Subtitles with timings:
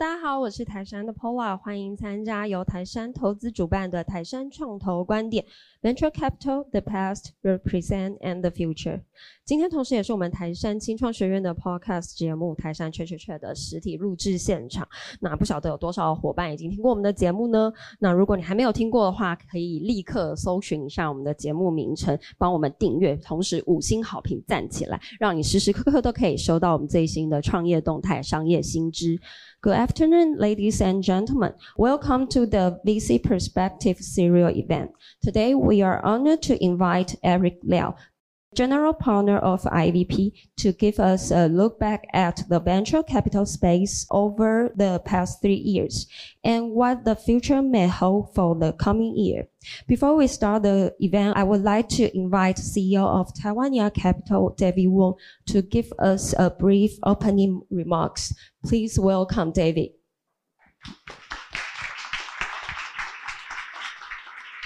[0.00, 5.44] 大家好，我是台山的 Pola，欢迎参加由台山投资主办的台山创投观点
[5.82, 9.02] Venture Capital the Past, the Present and the Future。
[9.44, 14.88] 今天同时也是我们台山青创学院的 Podcast 节目台山 Chat Chat Chat 的实体录制现场。
[15.20, 17.70] 那不晓得有多少伙伴已经听过我们的节目呢？
[17.98, 29.20] 那如果你还没有听过的话，可以立刻搜寻一下我们的节目名称，帮我们订阅，同时五星好评赞起来，让你时时刻刻都可以收到我们最新的创业动态、商业新知。
[29.62, 31.52] Good afternoon, ladies and gentlemen.
[31.76, 34.92] Welcome to the VC Perspective Serial event.
[35.20, 37.94] Today, we are honored to invite Eric Liaw,
[38.56, 44.06] general partner of IVP, to give us a look back at the venture capital space
[44.10, 46.08] over the past three years
[46.42, 49.46] and what the future may hold for the coming year.
[49.86, 54.88] Before we start the event, I would like to invite CEO of Taiwania Capital, David
[54.88, 55.14] Wong,
[55.46, 58.34] to give us a brief opening remarks.
[58.64, 59.90] Please welcome David.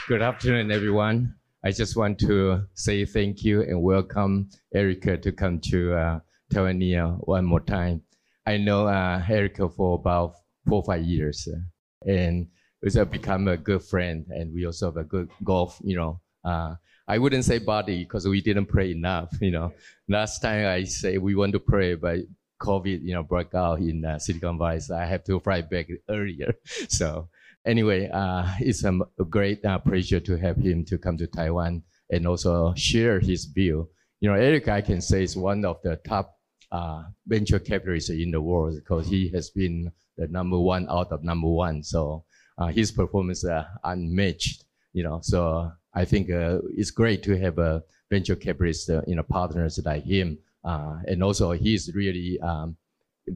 [0.08, 1.34] Good afternoon, everyone.
[1.66, 6.20] I just want to say thank you and welcome Erica to come to uh,
[6.52, 8.02] Taiwania one more time.
[8.44, 10.34] I know uh, Erica for about
[10.68, 12.48] four or five years, uh, and
[12.82, 16.20] we have become a good friend, and we also have a good golf, you know.
[16.44, 16.74] Uh,
[17.08, 19.72] I wouldn't say body because we didn't pray enough, you know.
[20.06, 22.18] Last time I say we want to pray, but
[22.60, 25.88] COVID, you know, broke out in uh, Silicon Valley, so I have to fly back
[26.10, 26.52] earlier.
[26.90, 27.30] So
[27.66, 28.98] anyway, uh, it's a
[29.28, 33.88] great uh, pleasure to have him to come to Taiwan and also share his view.
[34.20, 36.34] You know, Eric, I can say is one of the top
[36.72, 41.22] uh, venture capitalists in the world because he has been the number one out of
[41.22, 41.82] number one.
[41.82, 42.24] So
[42.58, 44.64] uh, his performance uh, unmatched.
[44.92, 49.24] You know, so I think uh, it's great to have a venture capitalist, you know,
[49.24, 52.76] partners like him, and also he's really um,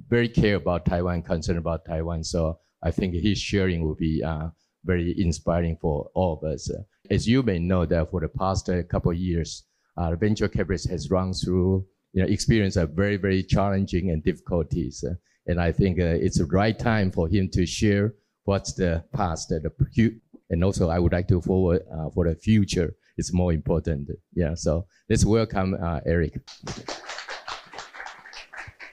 [0.08, 2.22] very care about Taiwan, concerned about Taiwan.
[2.22, 4.49] So I think his sharing will be uh,
[4.83, 6.69] very inspiring for all of us.
[7.09, 9.63] As you may know that for the past uh, couple of years,
[9.97, 15.03] uh, venture capitalist has run through, you know, experience of very, very challenging and difficulties.
[15.47, 18.13] and I think it's the right time for him to share
[18.45, 20.19] what's the past, the
[20.49, 21.83] and also I would like to forward
[22.13, 22.95] for the future.
[23.17, 24.09] It's more important.
[24.33, 24.55] Yeah.
[24.55, 25.75] So let's welcome
[26.05, 26.41] Eric.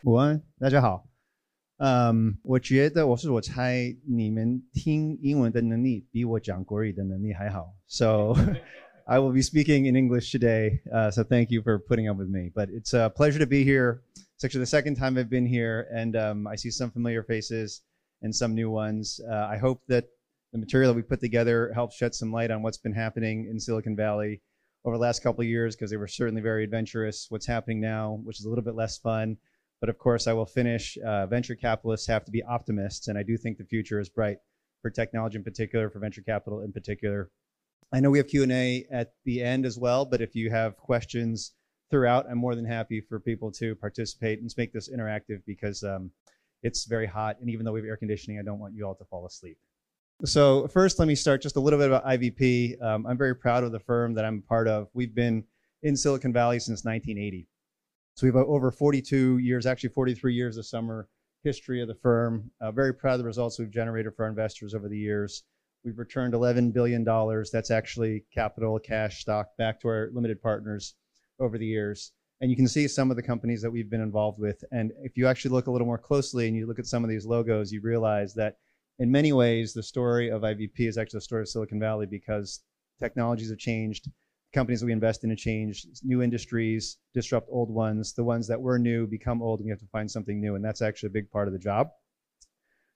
[0.03, 1.05] 午安，大家好。
[1.79, 7.75] 嗯，我觉得我是我猜你们听英文的能力比我讲国语的能力还好。
[7.87, 8.35] So
[9.07, 10.83] I will be speaking in English today.
[10.93, 12.51] Uh, so thank you for putting up with me.
[12.55, 14.03] But it's a pleasure to be here.
[14.37, 17.83] It's actually the second time I've been here, and um, I see some familiar faces
[18.23, 19.19] and some new ones.
[19.27, 20.05] Uh, I hope that
[20.53, 23.59] the material that we put together helps shed some light on what's been happening in
[23.59, 24.43] Silicon Valley
[24.85, 27.27] over the last couple of years, because they were certainly very adventurous.
[27.31, 29.39] What's happening now, which is a little bit less fun.
[29.82, 30.98] but of course, I will finish.
[30.98, 34.38] Uh, venture capitalists have to be optimists, and I do think the future is bright
[34.82, 37.30] for technology in particular, for venture capital in particular.
[37.92, 41.54] I know we have Q&A at the end as well, but if you have questions
[41.90, 46.12] throughout, I'm more than happy for people to participate and make this interactive because um,
[46.64, 47.38] it's very hot.
[47.40, 49.58] And even though we have air conditioning, I don't want you all to fall asleep.
[50.24, 52.82] So first, let me start just a little bit about IVP.
[52.82, 54.88] Um, I'm very proud of the firm that I'm part of.
[54.94, 55.44] We've been
[55.84, 57.48] in Silicon Valley since 1980.
[58.16, 61.10] So we have over 42 years, actually 43 years this summer,
[61.44, 62.50] history of the firm.
[62.62, 65.44] Uh, very proud of the results we've generated for our investors over the years.
[65.84, 67.04] We've returned $11 billion.
[67.04, 70.96] That's actually capital, cash, stock back to our limited partners
[71.42, 72.14] over the years.
[72.40, 74.64] And you can see some of the companies that we've been involved with.
[74.72, 77.10] And if you actually look a little more closely and you look at some of
[77.10, 78.56] these logos, you realize that
[78.98, 82.62] in many ways, the story of IVP is actually the story of Silicon Valley because
[82.98, 84.10] technologies have changed,
[84.56, 88.14] companies that we invest in to change, new industries, disrupt old ones.
[88.14, 90.66] The ones that were new become old, and we have to find something new, and
[90.66, 91.90] that's actually a big part of the job.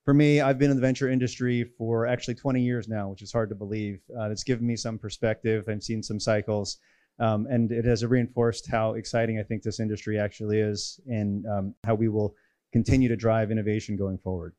[0.05, 3.31] For me, I've been in the venture industry for actually 20 years now, which is
[3.31, 3.99] hard to believe.
[4.17, 5.65] Uh, it's given me some perspective.
[5.67, 6.79] I've seen some cycles,
[7.19, 11.75] um, and it has reinforced how exciting I think this industry actually is, and um,
[11.83, 12.33] how we will
[12.71, 14.55] continue to drive innovation going forward.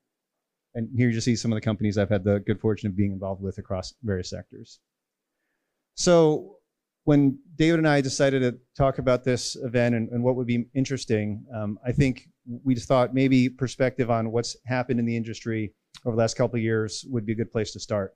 [0.75, 3.11] And here you see some of the companies I've had the good fortune of being
[3.11, 4.79] involved with across various sectors.
[5.96, 6.60] So
[7.05, 10.67] when David and I decided to talk about this event and, and what would be
[10.75, 12.29] interesting, um, I think
[12.64, 15.73] we just thought maybe perspective on what's happened in the industry
[16.05, 18.14] over the last couple of years would be a good place to start.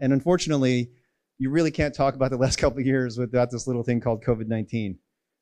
[0.00, 0.90] And unfortunately,
[1.38, 4.24] you really can't talk about the last couple of years without this little thing called
[4.24, 4.98] COVID 19.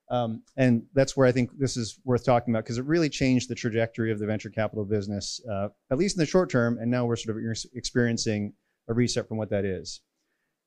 [0.09, 3.49] Um, and that's where I think this is worth talking about because it really changed
[3.51, 6.79] the trajectory of the venture capital business, uh, at least in the short term.
[6.81, 7.43] And now we're sort of
[7.75, 8.53] experiencing
[8.89, 10.01] a reset from what that is.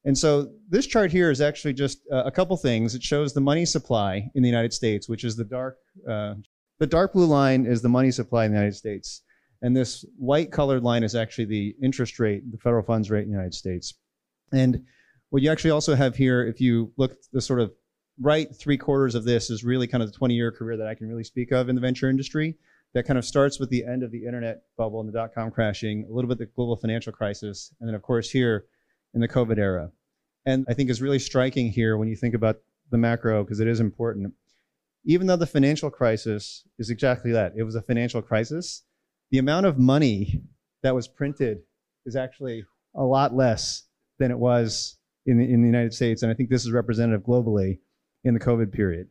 [0.05, 2.95] And so this chart here is actually just uh, a couple things.
[2.95, 5.77] It shows the money supply in the United States, which is the dark,
[6.09, 6.35] uh,
[6.79, 9.23] the dark blue line is the money supply in the United States.
[9.61, 13.29] And this white colored line is actually the interest rate, the federal funds rate in
[13.29, 13.93] the United States.
[14.53, 14.85] And
[15.31, 17.73] what you actually also have here, if you look the sort of
[18.21, 20.95] right three quarters of this is really kind of the 20 year career that I
[20.95, 22.55] can really speak of in the venture industry.
[22.93, 25.51] That kind of starts with the end of the internet bubble and the dot com
[25.51, 28.65] crashing, a little bit the global financial crisis, and then of course here
[29.13, 29.91] in the COVID era.
[30.45, 32.57] And I think is really striking here when you think about
[32.91, 34.33] the macro, because it is important.
[35.05, 38.83] Even though the financial crisis is exactly that, it was a financial crisis,
[39.31, 40.41] the amount of money
[40.83, 41.59] that was printed
[42.05, 42.63] is actually
[42.95, 43.83] a lot less
[44.17, 46.23] than it was in the, in the United States.
[46.23, 47.79] And I think this is representative globally
[48.23, 49.07] in the COVID period.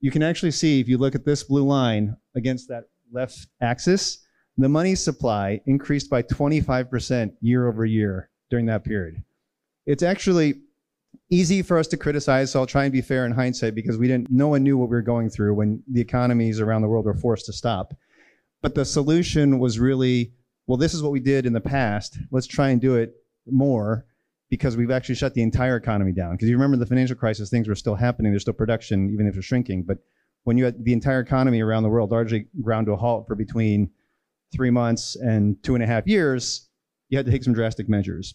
[0.00, 4.24] You can actually see if you look at this blue line against that left axis,
[4.56, 9.22] the money supply increased by 25% year over year during that period.
[9.86, 10.60] It's actually
[11.30, 14.08] easy for us to criticize, so I'll try and be fair in hindsight because we
[14.08, 17.04] didn't, no one knew what we were going through when the economies around the world
[17.04, 17.94] were forced to stop.
[18.62, 20.32] But the solution was really,
[20.66, 22.18] well, this is what we did in the past.
[22.30, 23.14] Let's try and do it
[23.46, 24.06] more
[24.48, 26.32] because we've actually shut the entire economy down.
[26.32, 28.32] Because you remember the financial crisis, things were still happening.
[28.32, 29.82] There's still production, even if it's shrinking.
[29.82, 29.98] But
[30.44, 33.34] when you had the entire economy around the world largely ground to a halt for
[33.34, 33.90] between
[34.52, 36.68] three months and two and a half years,
[37.14, 38.34] you had to take some drastic measures.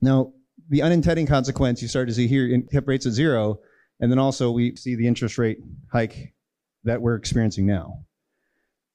[0.00, 0.32] Now,
[0.68, 3.60] the unintended consequence you start to see here, in kept rates at zero,
[4.00, 5.58] and then also we see the interest rate
[5.92, 6.34] hike
[6.84, 8.04] that we're experiencing now.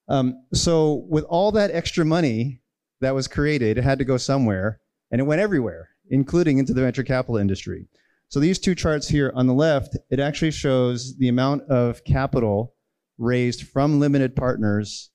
[0.07, 2.61] Um, so with all that extra money
[3.01, 4.81] that was created, it had to go somewhere,
[5.11, 7.87] and it went everywhere including into the venture capital industry.
[8.29, 12.75] So these two charts here on the left, it actually shows the amount of capital
[13.17, 15.09] raised from limited partners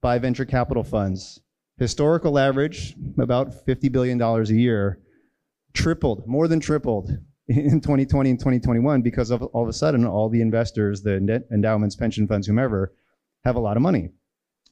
[0.00, 1.40] by venture capital funds.
[1.78, 5.00] Historical average, about $50 billion a year,
[5.72, 7.10] tripled, more than tripled
[7.48, 11.96] in 2020 and 2021 because of all of a sudden all the investors, the endowments,
[11.96, 12.92] pension funds, whomever,
[13.44, 14.10] have a lot of money.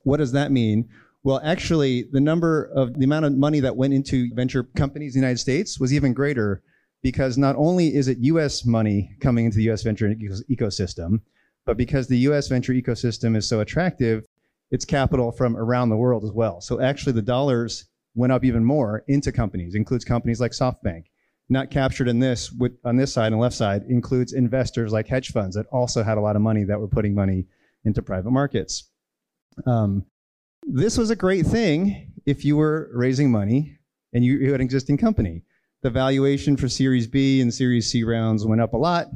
[0.04, 0.88] What does that mean?
[1.22, 5.20] Well, actually, the number of the amount of money that went into venture companies in
[5.20, 6.62] the United States was even greater
[7.02, 10.14] because not only is it US money coming into the US venture
[10.50, 11.20] ecosystem,
[11.66, 14.24] but because the US venture ecosystem is so attractive,
[14.70, 16.60] it's capital from around the world as well.
[16.60, 21.04] So actually, the dollars went up even more into companies, includes companies like SoftBank.
[21.48, 25.32] Not captured in this, with, on this side and left side, includes investors like hedge
[25.32, 27.46] funds that also had a lot of money that were putting money
[27.84, 28.90] into private markets.
[29.66, 30.06] Um,
[30.62, 33.78] this was a great thing if you were raising money
[34.12, 35.42] and you, you had an existing company.
[35.82, 39.06] The valuation for Series B and Series C rounds went up a lot.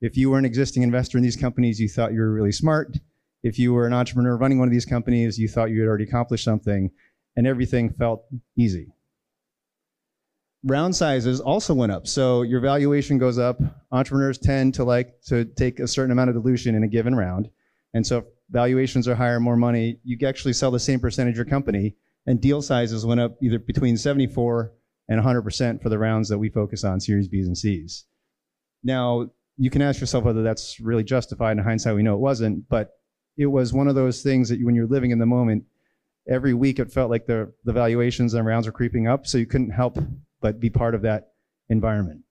[0.00, 2.96] If you were an existing investor in these companies, you thought you were really smart.
[3.42, 6.04] If you were an entrepreneur running one of these companies, you thought you had already
[6.04, 6.90] accomplished something,
[7.36, 8.24] and everything felt
[8.56, 8.92] easy.
[10.64, 12.06] Round sizes also went up.
[12.06, 13.60] So your valuation goes up.
[13.90, 17.50] Entrepreneurs tend to like to take a certain amount of dilution in a given round.
[17.94, 21.46] And so valuations are higher, more money, you actually sell the same percentage of your
[21.46, 21.96] company,
[22.26, 24.72] and deal sizes went up either between 74
[25.08, 28.04] and 100% for the rounds that we focus on, Series Bs and Cs.
[28.84, 31.58] Now, you can ask yourself whether that's really justified.
[31.58, 32.92] In hindsight, we know it wasn't, but
[33.36, 35.64] it was one of those things that you, when you're living in the moment,
[36.28, 39.46] every week it felt like the, the valuations and rounds were creeping up, so you
[39.46, 39.98] couldn't help
[40.40, 41.32] but be part of that
[41.68, 42.22] environment.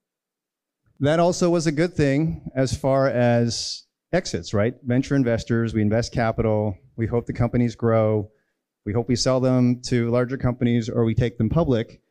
[1.00, 4.76] That also was a good thing as far as exits, right?
[4.84, 8.30] Venture investors, we invest capital, we hope the companies grow,
[8.86, 12.02] we hope we sell them to larger companies or we take them public.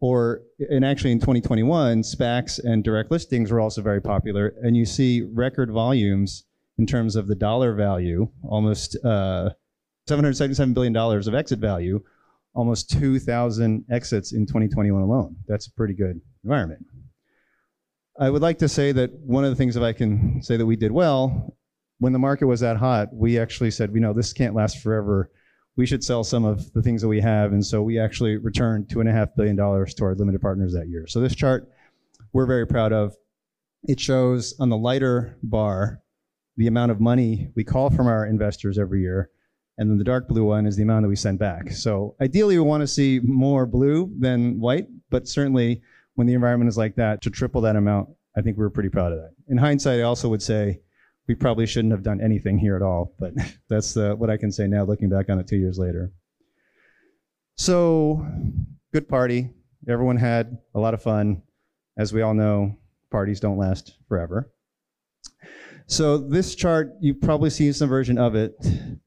[0.00, 4.54] Or, and actually in 2021, SPACs and direct listings were also very popular.
[4.62, 6.44] And you see record volumes
[6.80, 9.50] in terms of the dollar value, almost uh,
[10.08, 12.02] $777 billion of exit value,
[12.54, 15.36] almost 2,000 exits in 2021 alone.
[15.46, 16.86] That's a pretty good environment.
[18.18, 20.64] I would like to say that one of the things, that I can say that
[20.64, 21.54] we did well,
[21.98, 25.30] when the market was that hot, we actually said, we know this can't last forever.
[25.76, 27.52] We should sell some of the things that we have.
[27.52, 31.06] And so we actually returned $2.5 billion to our limited partners that year.
[31.06, 31.68] So this chart
[32.32, 33.14] we're very proud of.
[33.84, 36.00] It shows on the lighter bar
[36.56, 39.30] the amount of money we call from our investors every year.
[39.78, 41.70] And then the dark blue one is the amount that we send back.
[41.70, 45.80] So ideally, we want to see more blue than white, but certainly
[46.14, 48.90] when the environment is like that, to triple that amount, I think we are pretty
[48.90, 49.30] proud of that.
[49.48, 50.80] In hindsight, I also would say
[51.26, 53.32] we probably shouldn't have done anything here at all, but
[53.68, 56.12] that's uh, what I can say now, looking back on it two years later.
[57.56, 58.26] So,
[58.92, 59.50] good party.
[59.88, 61.42] Everyone had a lot of fun.
[61.96, 62.76] As we all know,
[63.10, 64.50] parties don't last forever.
[65.90, 68.54] So this chart, you've probably seen some version of it.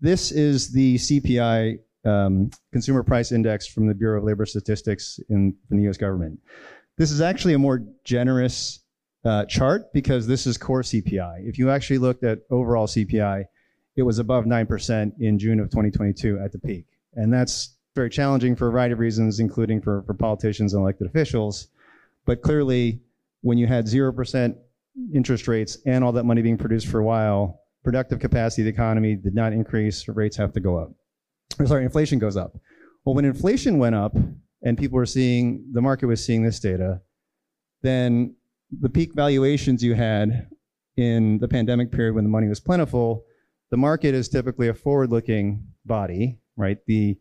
[0.02, 5.56] This is the CPI um, Consumer Price Index from the Bureau of Labor Statistics in,
[5.72, 5.96] in the U.S.
[5.96, 6.42] government.
[6.98, 8.82] This is actually a more generous
[9.24, 11.48] uh, chart because this is core CPI.
[11.48, 13.46] If you actually looked at overall CPI,
[13.96, 16.86] it was above 9% in June of 2022 at the peak.
[17.13, 21.08] And that's very challenging for a variety of reasons, including for, for politicians and elected
[21.08, 21.70] officials.
[22.25, 23.00] But clearly,
[23.40, 24.58] when you had 0%
[25.13, 28.71] interest rates and all that money being produced for a while, productive capacity of the
[28.71, 30.91] economy did not increase, rates have to go up.
[31.59, 32.55] Or sorry, inflation goes up.
[33.05, 34.15] Well, when inflation went up
[34.62, 37.01] and people were seeing, the market was seeing this data,
[37.81, 38.35] then
[38.79, 40.47] the peak valuations you had
[40.95, 43.25] in the pandemic period when the money was plentiful,
[43.71, 46.77] the market is typically a forward looking body, right?
[46.85, 47.17] The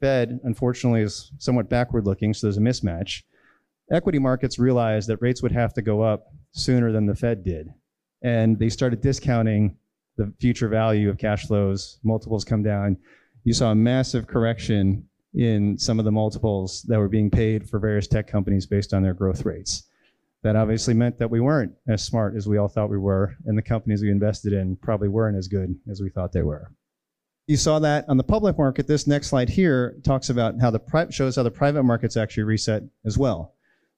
[0.00, 3.22] Fed, unfortunately, is somewhat backward looking, so there's a mismatch.
[3.90, 6.26] Equity markets realized that rates would have to go up
[6.56, 7.68] sooner than the Fed did.
[8.22, 9.76] And they started discounting
[10.16, 12.96] the future value of cash flows, multiples come down.
[13.44, 17.78] You saw a massive correction in some of the multiples that were being paid for
[17.78, 19.84] various tech companies based on their growth rates.
[20.42, 23.58] That obviously meant that we weren't as smart as we all thought we were, and
[23.58, 26.72] the companies we invested in probably weren't as good as we thought they were.
[27.46, 28.86] You saw that on the public market.
[28.86, 32.44] This next slide here talks about how the pri- shows how the private markets actually
[32.44, 33.55] reset as well.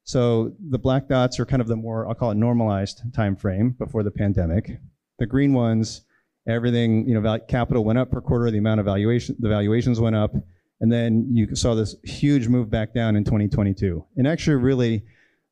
[0.09, 3.73] So the black dots are kind of the more, I'll call it normalized time frame
[3.79, 4.81] before the pandemic.
[5.19, 6.01] The green ones,
[6.49, 10.17] everything, you know, capital went up per quarter, the amount of valuation, the valuations went
[10.17, 10.35] up,
[10.81, 14.03] and then you saw this huge move back down in 2022.
[14.17, 15.05] And actually, really,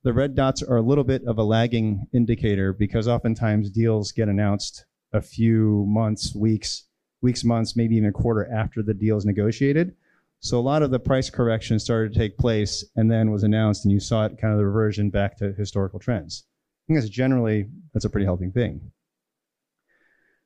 [0.04, 4.30] the red dots are a little bit of a lagging indicator because oftentimes deals get
[4.30, 6.84] announced a few months, weeks,
[7.20, 9.94] weeks, months, maybe even a quarter after the deal is negotiated.
[10.40, 13.84] So a lot of the price correction started to take place and then was announced,
[13.84, 16.44] and you saw it kind of the reversion back to historical trends.
[16.46, 18.92] I think that's generally that's a pretty healthy thing.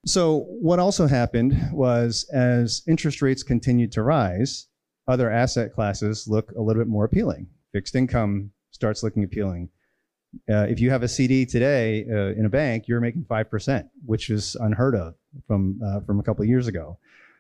[0.07, 4.69] So what also happened was as interest rates continued to rise,
[5.07, 7.49] other asset classes look a little bit more appealing.
[7.73, 9.69] Fixed income starts looking appealing.
[10.49, 13.89] Uh, if you have a CD today uh, in a bank, you're making five percent,
[14.07, 15.15] which is unheard of
[15.47, 16.97] from uh, from a couple of years ago.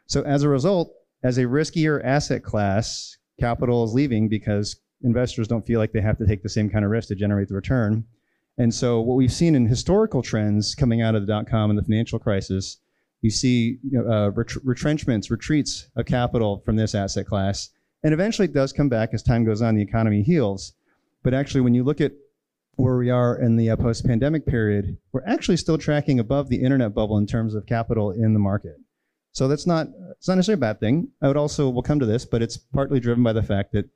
[0.06, 0.92] So as a result,
[1.22, 6.18] as a riskier asset class, capital is leaving because investors don't feel like they have
[6.18, 8.04] to take the same kind of risk to generate the return.
[8.58, 11.82] And so what we've seen in historical trends coming out of the dot-com and the
[11.82, 12.78] financial crisis,
[13.22, 17.70] you see you know, uh, ret- retrenchments, retreats of capital from this asset class.
[18.02, 20.74] And eventually it does come back as time goes on, the economy heals.
[21.22, 22.12] But actually, when you look at
[22.76, 26.94] where we are in the uh, post-pandemic period, we're actually still tracking above the internet
[26.94, 28.76] bubble in terms of capital in the market.
[29.32, 31.08] So that's not it's not necessarily a bad thing.
[31.22, 33.88] I would also we'll come to this, but it's partly driven by the fact that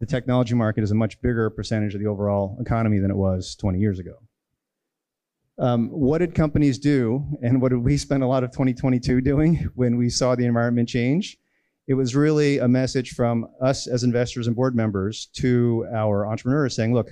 [0.00, 3.54] the technology market is a much bigger percentage of the overall economy than it was
[3.56, 4.14] 20 years ago.
[5.58, 9.68] Um, what did companies do, and what did we spend a lot of 2022 doing
[9.74, 11.36] when we saw the environment change?
[11.86, 16.74] It was really a message from us as investors and board members to our entrepreneurs
[16.74, 17.10] saying, look,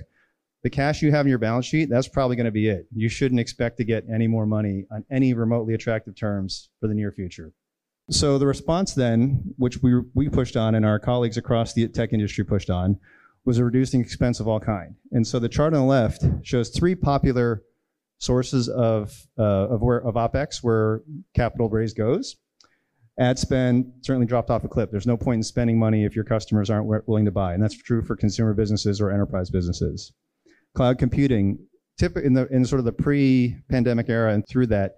[0.63, 2.87] the cash you have in your balance sheet, that's probably going to be it.
[2.93, 6.95] You shouldn't expect to get any more money on any remotely attractive terms for the
[6.95, 7.53] near future.
[8.09, 12.11] So the response then, which we, we pushed on and our colleagues across the tech
[12.11, 12.99] industry pushed on,
[13.45, 14.95] was a reducing expense of all kind.
[15.11, 17.63] And so the chart on the left shows three popular
[18.17, 21.01] sources of, uh, of, where, of OPEX where
[21.35, 22.35] capital raise goes.
[23.19, 24.89] Ad spend certainly dropped off a cliff.
[24.91, 27.53] There's no point in spending money if your customers aren't willing to buy.
[27.53, 30.13] And that's true for consumer businesses or enterprise businesses.
[30.73, 31.59] Cloud computing,
[32.01, 34.95] in the in sort of the pre-pandemic era and through that,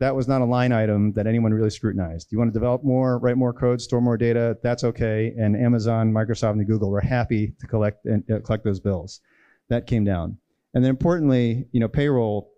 [0.00, 2.32] that was not a line item that anyone really scrutinized.
[2.32, 5.32] You want to develop more, write more code, store more data, that's okay.
[5.38, 9.20] And Amazon, Microsoft, and Google were happy to collect and uh, collect those bills.
[9.68, 10.36] That came down.
[10.74, 12.50] And then importantly, you know, payroll,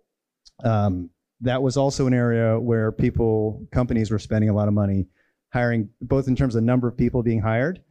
[0.63, 1.09] um,
[1.41, 5.07] that was also an area where people, companies were spending a lot of money
[5.53, 7.81] hiring, both in terms of the number of people being hired,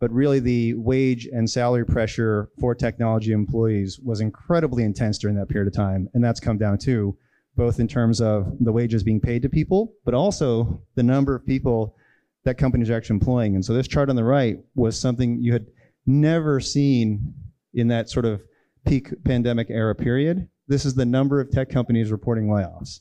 [0.00, 5.48] but really the wage and salary pressure for technology employees was incredibly intense during that
[5.48, 6.08] period of time.
[6.14, 7.16] And that's come down too
[7.56, 11.46] both in terms of the wages being paid to people, but also the number of
[11.46, 11.96] people
[12.44, 13.54] that companies are actually employing.
[13.54, 15.66] And so this chart on the right was something you had
[16.06, 17.34] never seen
[17.74, 18.42] in that sort of
[18.86, 20.48] peak pandemic era period.
[20.66, 23.00] This is the number of tech companies reporting layoffs.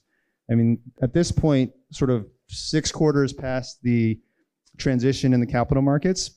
[0.50, 4.20] I mean, at this point, sort of six quarters past the
[4.77, 6.31] transition in the capital markets,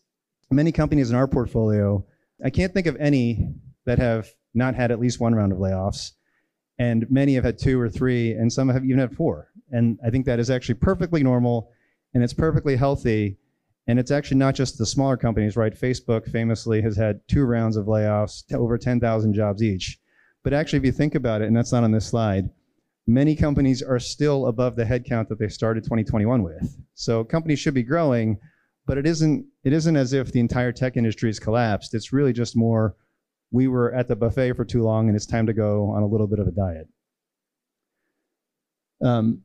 [0.50, 2.04] many companies in our portfolio,
[2.44, 3.54] I can't think of any
[3.86, 6.12] that have not had at least one round of layoffs
[6.78, 9.50] and many have had two or three, and some have even had four.
[9.70, 11.70] And I think that is actually perfectly normal,
[12.14, 13.38] and it's perfectly healthy.
[13.86, 15.74] And it's actually not just the smaller companies, right?
[15.78, 19.98] Facebook famously has had two rounds of layoffs, over 10,000 jobs each.
[20.42, 22.48] But actually, if you think about it, and that's not on this slide,
[23.06, 26.76] many companies are still above the headcount that they started 2021 with.
[26.94, 28.38] So companies should be growing,
[28.86, 31.94] but it isn't it isn't as if the entire tech industry has collapsed.
[31.94, 32.96] It's really just more
[33.50, 36.06] we were at the buffet for too long and it's time to go on a
[36.06, 36.88] little bit of a diet.
[39.02, 39.42] Um,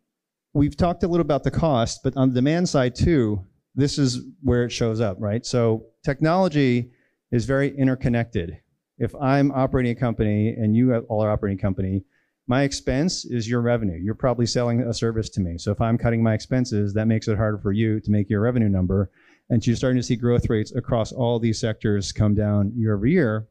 [0.53, 4.21] we've talked a little about the cost, but on the demand side too, this is
[4.41, 5.45] where it shows up, right?
[5.45, 6.91] So technology
[7.31, 8.59] is very interconnected.
[8.97, 12.03] If I'm operating a company and you all are operating a company,
[12.47, 13.99] my expense is your revenue.
[14.01, 15.59] You're probably selling a service to me.
[15.59, 18.41] So if I'm cutting my expenses, that makes it harder for you to make your
[18.41, 19.11] revenue number.
[19.51, 22.95] And so you're starting to see growth rates across all these sectors come down year
[22.95, 23.47] over year.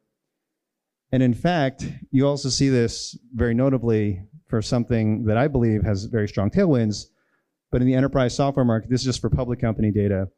[1.13, 6.05] And in fact, you also see this very notably for something that I believe has
[6.05, 7.07] very strong tailwinds.
[7.71, 10.29] But in the enterprise software market, this is just for public company data.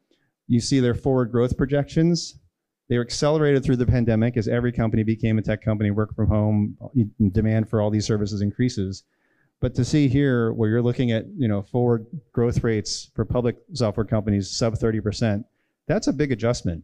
[0.47, 2.37] You see their forward growth projections.
[2.89, 6.27] They were accelerated through the pandemic as every company became a tech company, work from
[6.27, 6.77] home,
[7.31, 9.03] demand for all these services increases.
[9.61, 13.57] But to see here where you're looking at, you know, forward growth rates for public
[13.73, 15.45] software companies sub 30%,
[15.87, 16.83] that's a big adjustment.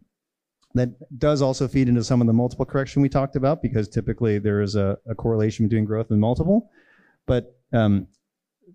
[0.78, 4.40] That does also feed into some of the multiple correction we talked about because typically
[4.40, 6.70] there is a, a correlation between growth and multiple.
[7.26, 8.08] But um,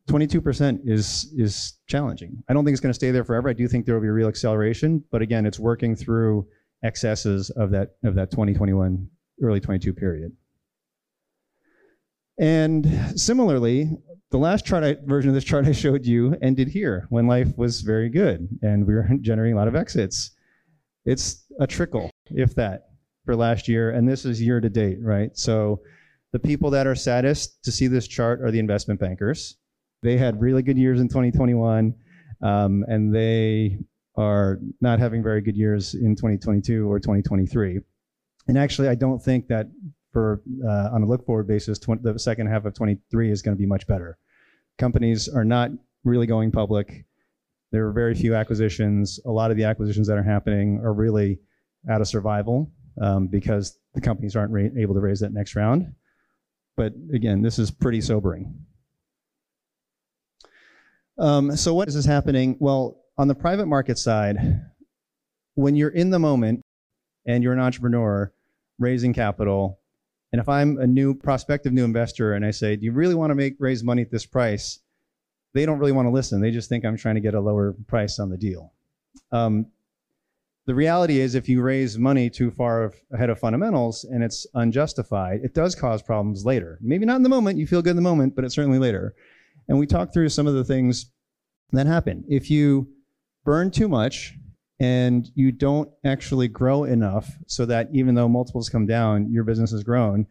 [0.08, 2.42] 22% is is challenging.
[2.48, 3.48] I don't think it's going to stay there forever.
[3.48, 6.46] I do think there will be a real acceleration, but again, it's working through
[6.82, 9.08] excesses of that of that 2021
[9.42, 10.32] early 22 period.
[12.38, 13.90] And similarly,
[14.30, 17.56] the last chart I, version of this chart I showed you ended here when life
[17.56, 20.32] was very good and we were generating a lot of exits.
[21.04, 22.90] It's a trickle, if that,
[23.24, 25.36] for last year, and this is year to date, right?
[25.36, 25.80] So
[26.32, 29.56] the people that are saddest to see this chart are the investment bankers.
[30.02, 31.94] They had really good years in 2021,
[32.42, 33.78] um, and they
[34.16, 37.80] are not having very good years in 2022 or 2023.
[38.48, 39.68] And actually, I don't think that
[40.12, 43.56] for uh, on a look forward basis, tw- the second half of 23 is going
[43.56, 44.18] to be much better.
[44.78, 45.70] Companies are not
[46.04, 47.06] really going public.
[47.72, 49.18] There are very few acquisitions.
[49.24, 51.40] A lot of the acquisitions that are happening are really
[51.90, 55.94] out of survival um, because the companies aren't able to raise that next round.
[56.76, 58.54] But again, this is pretty sobering.
[61.18, 62.56] Um, so what is this happening?
[62.60, 64.38] Well, on the private market side,
[65.54, 66.62] when you're in the moment
[67.26, 68.32] and you're an entrepreneur
[68.78, 69.80] raising capital,
[70.32, 73.30] and if I'm a new prospective new investor and I say, "Do you really want
[73.30, 74.80] to make raise money at this price?"
[75.54, 76.40] They don't really want to listen.
[76.40, 78.72] They just think I'm trying to get a lower price on the deal.
[79.30, 79.66] Um,
[80.64, 85.40] the reality is, if you raise money too far ahead of fundamentals and it's unjustified,
[85.42, 86.78] it does cause problems later.
[86.80, 87.58] Maybe not in the moment.
[87.58, 89.14] You feel good in the moment, but it's certainly later.
[89.68, 91.10] And we talked through some of the things
[91.72, 92.24] that happen.
[92.28, 92.88] If you
[93.44, 94.34] burn too much
[94.78, 99.72] and you don't actually grow enough so that even though multiples come down, your business
[99.72, 100.26] has grown,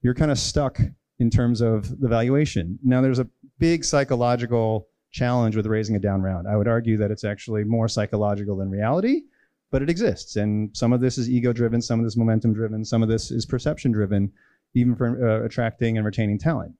[0.00, 0.78] you're kind of stuck
[1.18, 2.78] in terms of the valuation.
[2.82, 3.28] Now, there's a
[3.58, 6.48] big psychological challenge with raising a down round.
[6.48, 9.22] I would argue that it's actually more psychological than reality,
[9.70, 10.36] but it exists.
[10.36, 13.30] And some of this is ego driven, some of this momentum driven, some of this
[13.30, 14.32] is perception driven,
[14.74, 16.74] even for uh, attracting and retaining talent.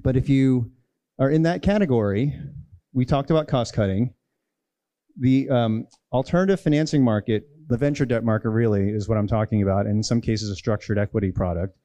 [0.00, 0.70] But if you
[1.18, 2.32] are in that category,
[2.92, 4.14] we talked about cost cutting.
[5.18, 9.86] The um, alternative financing market, the venture debt market really is what I'm talking about,
[9.86, 11.76] and in some cases a structured equity product.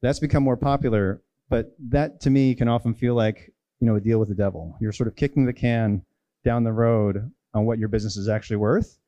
[0.00, 4.00] That's become more popular, but that to me can often feel like you know a
[4.00, 4.76] deal with the devil.
[4.80, 6.02] You're sort of kicking the can
[6.44, 8.98] down the road on what your business is actually worth,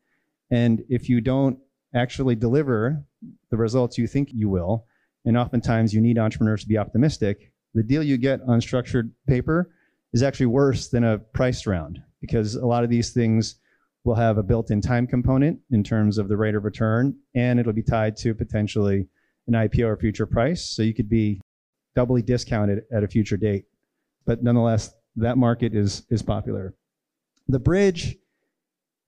[0.50, 1.58] and if you don't
[1.94, 3.04] actually deliver
[3.50, 4.86] the results you think you will,
[5.24, 9.70] and oftentimes you need entrepreneurs to be optimistic, the deal you get on structured paper
[10.12, 13.56] is actually worse than a priced round because a lot of these things
[14.04, 17.72] will have a built-in time component in terms of the rate of return, and it'll
[17.72, 19.06] be tied to potentially
[19.46, 20.64] an IPO or future price.
[20.64, 21.40] So you could be
[21.94, 23.64] doubly discounted at a future date.
[24.26, 26.74] But nonetheless, that market is is popular.
[27.48, 28.16] The bridge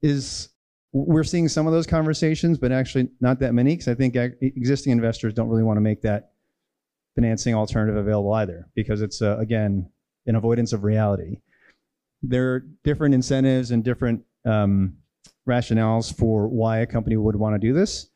[0.03, 0.49] is
[0.93, 4.93] we're seeing some of those conversations, but actually not that many because I think existing
[4.93, 6.33] investors don't really want to make that
[7.15, 9.89] financing alternative available either because it's uh, again
[10.27, 11.41] an avoidance of reality.
[12.23, 14.97] There are different incentives and different um,
[15.49, 18.11] rationales for why a company would want to do this,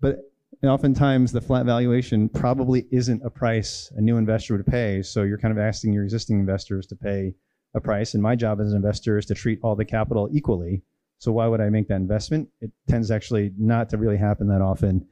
[0.00, 0.18] but
[0.62, 5.02] oftentimes the flat valuation probably isn't a price a new investor would pay.
[5.02, 7.34] So you're kind of asking your existing investors to pay
[7.74, 8.14] a price.
[8.14, 10.82] And my job as an investor is to treat all the capital equally.
[11.18, 12.48] So why would I make that investment?
[12.60, 15.06] It tends actually not to really happen that often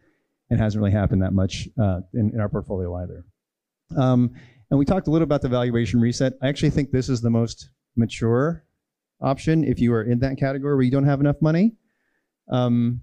[0.51, 3.25] and hasn't really happened that much uh, in, in, our portfolio either.
[3.97, 4.35] Um,
[4.71, 6.35] and we talked a little about the valuation reset.
[6.43, 8.65] I actually think this is the most mature
[9.21, 11.77] option if you are in that category where you don't have enough money.
[12.51, 13.01] Um,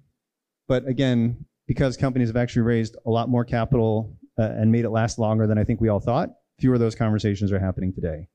[0.68, 4.90] but again, because companies have actually raised a lot more capital uh, and made it
[4.90, 8.28] last longer than I think we all thought, fewer of those conversations are happening today.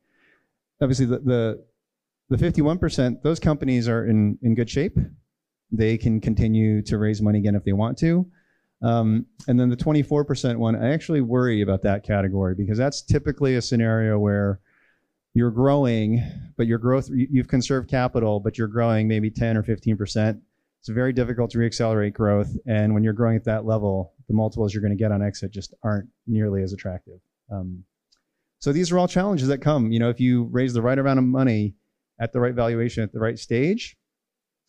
[0.81, 1.64] Obviously, the, the,
[2.31, 4.96] the 51%, those companies are in, in good shape.
[5.70, 8.27] They can continue to raise money again if they want to.
[8.81, 13.57] Um, and then the 24% one, I actually worry about that category because that's typically
[13.57, 14.61] a scenario where
[15.35, 16.22] you're growing,
[16.57, 20.40] but your growth, you've conserved capital, but you're growing maybe 10 or 15%.
[20.87, 22.57] It's very difficult to reaccelerate growth.
[22.64, 25.51] And when you're growing at that level, the multiples you're going to get on exit
[25.51, 27.18] just aren't nearly as attractive.
[27.51, 27.83] Um,
[28.61, 29.90] so these are all challenges that come.
[29.90, 31.75] You know, if you raise the right amount of money
[32.20, 33.96] at the right valuation at the right stage,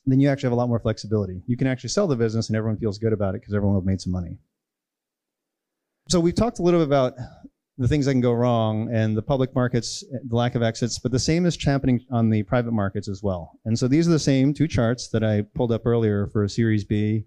[0.07, 1.43] then you actually have a lot more flexibility.
[1.45, 3.81] You can actually sell the business and everyone feels good about it because everyone will
[3.81, 4.39] have made some money.
[6.09, 7.13] So we've talked a little bit about
[7.77, 11.11] the things that can go wrong and the public markets, the lack of exits, but
[11.11, 13.59] the same is happening on the private markets as well.
[13.65, 16.83] And so these are the same two charts that I pulled up earlier for Series
[16.83, 17.25] B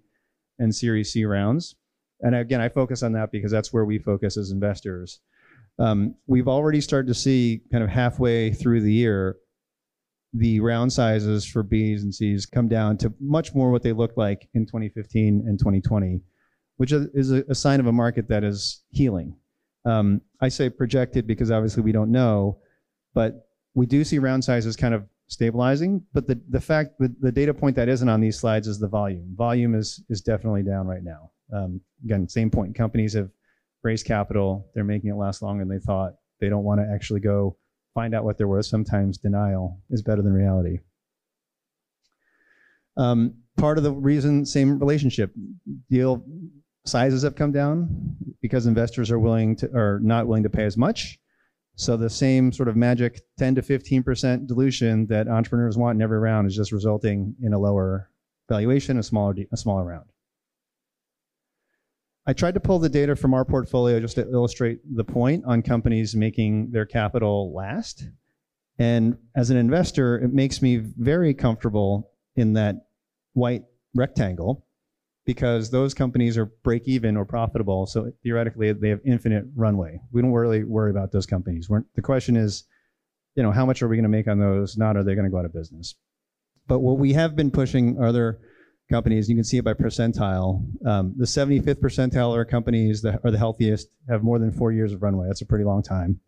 [0.58, 1.76] and Series C rounds.
[2.20, 5.20] And again, I focus on that because that's where we focus as investors.
[5.78, 9.36] Um, we've already started to see kind of halfway through the year
[10.32, 14.18] the round sizes for Bs and Cs come down to much more what they looked
[14.18, 16.20] like in 2015 and 2020,
[16.76, 19.34] which is a, a sign of a market that is healing.
[19.84, 22.58] Um, I say projected because obviously we don't know,
[23.14, 26.04] but we do see round sizes kind of stabilizing.
[26.12, 28.88] But the, the fact that the data point that isn't on these slides is the
[28.88, 29.34] volume.
[29.36, 31.30] Volume is, is definitely down right now.
[31.52, 32.74] Um, again, same point.
[32.74, 33.30] Companies have
[33.82, 34.68] raised capital.
[34.74, 36.14] They're making it last longer than they thought.
[36.40, 37.56] They don't want to actually go
[37.94, 38.66] find out what they're worth.
[38.66, 40.78] Sometimes denial is better than reality.
[42.96, 45.32] Um, part of the reason, same relationship.
[45.88, 46.24] Deal
[46.84, 50.76] sizes have come down because investors are willing to, or not willing to pay as
[50.76, 51.18] much.
[51.76, 56.18] So the same sort of magic 10 to 15% dilution that entrepreneurs want in every
[56.18, 58.10] round is just resulting in a lower
[58.48, 60.10] valuation, a smaller, a smaller round.
[62.26, 65.62] I tried to pull the data from our portfolio just to illustrate the point on
[65.62, 68.04] companies making their capital last.
[68.78, 72.76] And as an investor, it makes me very comfortable in that
[73.32, 73.62] white
[73.94, 74.66] rectangle
[75.32, 77.86] because those companies are break even or profitable.
[77.86, 80.00] So theoretically, they have infinite runway.
[80.10, 81.68] We don't really worry about those companies.
[81.68, 82.64] We're, the question is,
[83.36, 84.76] you know, how much are we going to make on those?
[84.76, 85.94] Not are they going to go out of business?
[86.66, 88.40] But what we have been pushing other
[88.90, 89.28] companies.
[89.28, 90.66] You can see it by percentile.
[90.84, 94.92] Um, the 75th percentile are companies that are the healthiest, have more than four years
[94.92, 95.28] of runway.
[95.28, 96.20] That's a pretty long time.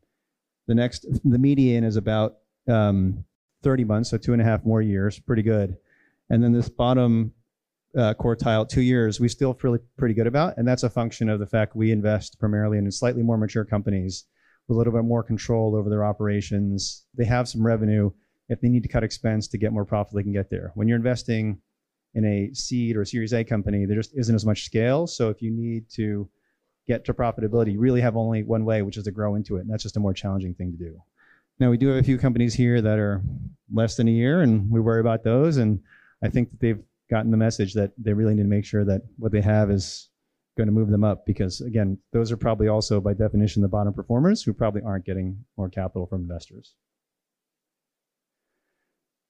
[0.68, 2.36] The next, the median is about
[2.68, 3.24] um,
[3.64, 5.76] 30 months, so two and a half more years, pretty good.
[6.30, 7.32] And then this bottom
[7.96, 11.40] uh, quartile, two years, we still feel pretty good about, and that's a function of
[11.40, 14.24] the fact we invest primarily in slightly more mature companies
[14.68, 17.04] with a little bit more control over their operations.
[17.14, 18.10] They have some revenue.
[18.48, 20.72] If they need to cut expense to get more profit, they can get there.
[20.74, 21.60] When you're investing
[22.14, 25.06] in a seed or a Series A company, there just isn't as much scale.
[25.06, 26.28] So if you need to
[26.86, 29.60] get to profitability, you really have only one way, which is to grow into it.
[29.60, 31.02] And that's just a more challenging thing to do.
[31.58, 33.22] Now, we do have a few companies here that are
[33.72, 35.58] less than a year, and we worry about those.
[35.58, 35.80] And
[36.22, 39.02] I think that they've gotten the message that they really need to make sure that
[39.18, 40.08] what they have is
[40.56, 43.92] going to move them up because, again, those are probably also, by definition, the bottom
[43.92, 46.74] performers who probably aren't getting more capital from investors.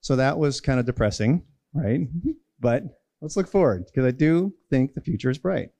[0.00, 2.00] So that was kind of depressing, right?
[2.60, 2.84] But
[3.20, 5.70] let's look forward because I do think the future is bright.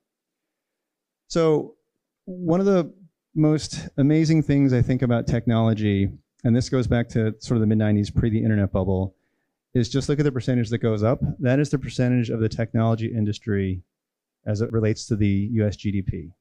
[1.29, 1.77] So,
[2.25, 2.93] one of the
[3.37, 6.11] most amazing things I think about technology,
[6.43, 9.15] and this goes back to sort of the mid 90s, pre the internet bubble,
[9.75, 11.21] is just look at the percentage that goes up.
[11.39, 13.83] That is the percentage of the technology industry
[14.47, 16.33] as it relates to the US GDP.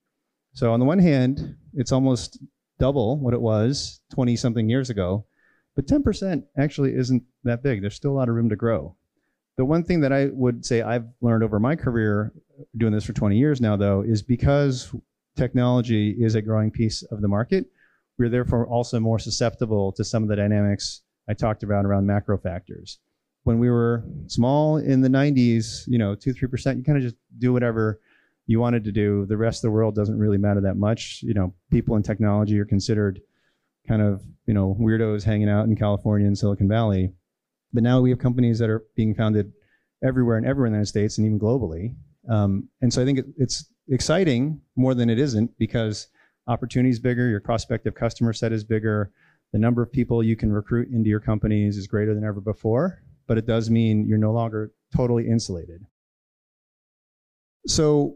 [0.54, 2.39] So, on the one hand, it's almost
[2.78, 5.26] double what it was 20 something years ago,
[5.76, 7.82] but 10% actually isn't that big.
[7.82, 8.96] There's still a lot of room to grow.
[9.58, 12.34] The one thing that I would say I've learned over my career,
[12.78, 14.94] doing this for 20 years now, though, is because
[15.36, 17.67] technology is a growing piece of the market,
[18.17, 22.38] we're therefore also more susceptible to some of the dynamics I talked about around macro
[22.38, 23.00] factors.
[23.43, 27.15] When we were small in the 90s, you know, two, 3%, you kind of just
[27.38, 27.99] do whatever
[28.45, 29.25] you wanted to do.
[29.25, 31.21] The rest of the world doesn't really matter that much.
[31.23, 33.21] You know, people in technology are considered
[33.88, 37.13] kind of, you know, weirdos hanging out in California and Silicon Valley.
[37.73, 39.54] But now we have companies that are being founded
[40.04, 41.95] everywhere and everywhere in the United States and even globally.
[42.30, 46.08] Um, and so I think it, it's exciting more than it isn't because
[46.47, 49.12] opportunity is bigger, your prospective customer set is bigger,
[49.51, 53.01] the number of people you can recruit into your companies is greater than ever before,
[53.27, 55.86] but it does mean you're no longer totally insulated.
[57.67, 58.15] So,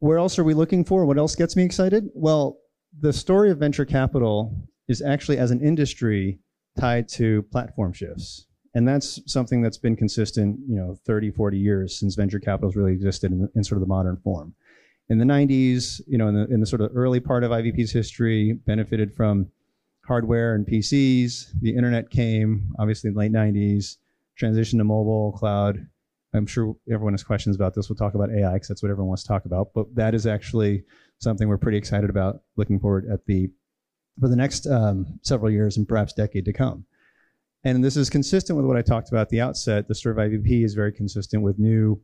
[0.00, 1.06] where else are we looking for?
[1.06, 2.08] What else gets me excited?
[2.14, 2.58] Well,
[3.00, 4.54] the story of venture capital
[4.88, 6.38] is actually, as an industry,
[6.78, 8.46] tied to platform shifts.
[8.74, 12.76] And that's something that's been consistent, you know, 30, 40 years since venture capital has
[12.76, 14.54] really existed in, in, sort of the modern form.
[15.08, 17.90] In the 90s, you know, in the, in the sort of early part of IVP's
[17.90, 19.50] history, benefited from
[20.06, 21.52] hardware and PCs.
[21.60, 23.96] The internet came, obviously, in the late 90s,
[24.36, 25.86] transition to mobile, cloud.
[26.34, 27.88] I'm sure everyone has questions about this.
[27.88, 29.68] We'll talk about AI because that's what everyone wants to talk about.
[29.74, 30.84] But that is actually
[31.18, 33.48] something we're pretty excited about looking forward at the
[34.20, 36.84] for the next um, several years and perhaps decade to come.
[37.64, 39.88] And this is consistent with what I talked about at the outset.
[39.88, 42.00] The of IVP is very consistent with new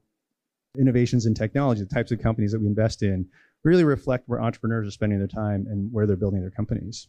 [0.79, 3.29] innovations in technology, the types of companies that we invest in
[3.65, 7.09] really reflect where entrepreneurs are spending their time and where they're building their companies.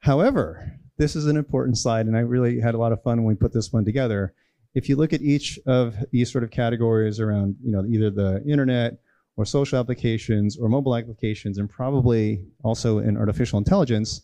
[0.00, 3.26] However, this is an important slide, and I really had a lot of fun when
[3.26, 4.34] we put this one together.
[4.74, 8.42] If you look at each of these sort of categories around, you know, either the
[8.46, 8.98] internet
[9.36, 14.22] or social applications or mobile applications, and probably also in artificial intelligence,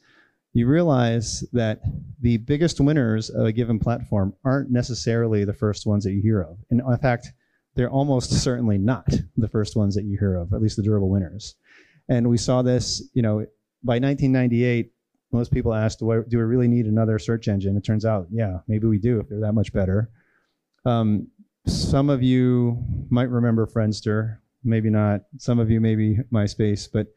[0.52, 1.80] you realize that
[2.20, 6.40] the biggest winners of a given platform aren't necessarily the first ones that you hear
[6.40, 6.56] of.
[6.70, 7.32] And in fact,
[7.74, 11.10] they're almost certainly not the first ones that you hear of, at least the durable
[11.10, 11.56] winners.
[12.08, 13.46] And we saw this, you know,
[13.84, 14.92] by 1998,
[15.36, 17.76] most people ask, do, we really need another search engine?
[17.76, 20.10] It turns out, yeah, maybe we do if they're that much better.
[20.84, 21.28] Um,
[21.66, 25.22] some of you might remember Friendster, maybe not.
[25.38, 27.08] Some of you maybe MySpace, but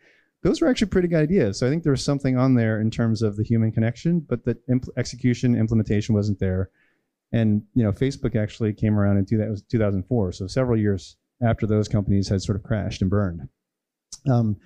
[0.42, 1.60] those were actually pretty good ideas.
[1.60, 4.46] So I think there was something on there in terms of the human connection, but
[4.46, 4.58] the
[4.98, 6.70] execution implementation wasn't there.
[7.32, 11.18] And you know, Facebook actually came around in two, that was 2004, so several years
[11.42, 13.48] after those companies had sort of crashed and burned.
[14.30, 14.58] Um,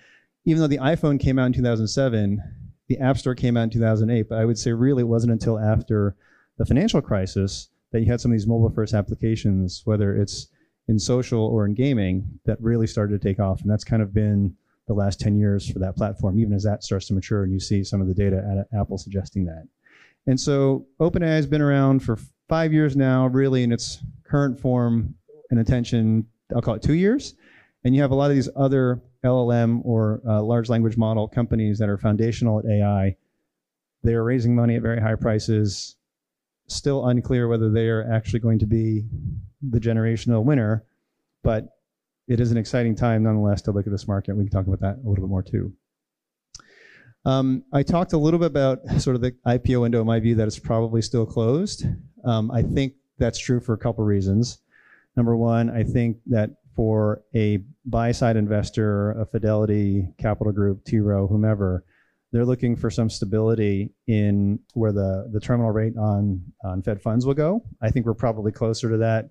[0.46, 2.42] even though the iPhone came out in 2007,
[2.88, 5.60] the App Store came out in 2008, but I would say really it wasn't until
[5.60, 6.16] after
[6.58, 10.48] the financial crisis that you had some of these mobile first applications, whether it's
[10.88, 13.62] in social or in gaming, that really started to take off.
[13.62, 14.56] And that's kind of been
[14.88, 17.60] the last 10 years for that platform, even as that starts to mature and you
[17.60, 19.66] see some of the data at Apple suggesting that.
[20.28, 22.18] And so OpenAI has been around for
[22.50, 25.16] five years now, really in its current form
[25.50, 27.36] and attention, I'll call it two years.
[27.84, 31.80] And you have a lot of these other LLM or uh, large language model companies
[31.80, 33.16] that are foundational at AI.
[34.04, 35.96] They are raising money at very high prices.
[36.68, 39.06] Still unclear whether they are actually going to be
[39.62, 40.84] the generational winner,
[41.44, 41.70] but
[42.28, 44.36] it is an exciting time nonetheless to look at this market.
[44.36, 45.74] We can talk about that a little bit more too.
[47.26, 50.36] Um, I talked a little bit about sort of the IPO window, in my view,
[50.36, 51.86] that it's probably still closed.
[52.26, 54.60] Um, I think that's true for a couple reasons.
[55.16, 61.00] Number one, I think that for a buy side investor, a Fidelity, Capital Group, T.
[61.00, 61.86] Rowe, whomever,
[62.32, 67.26] they're looking for some stability in where the, the terminal rate on, on Fed funds
[67.26, 67.64] will go.
[67.82, 69.30] I think we're probably closer to that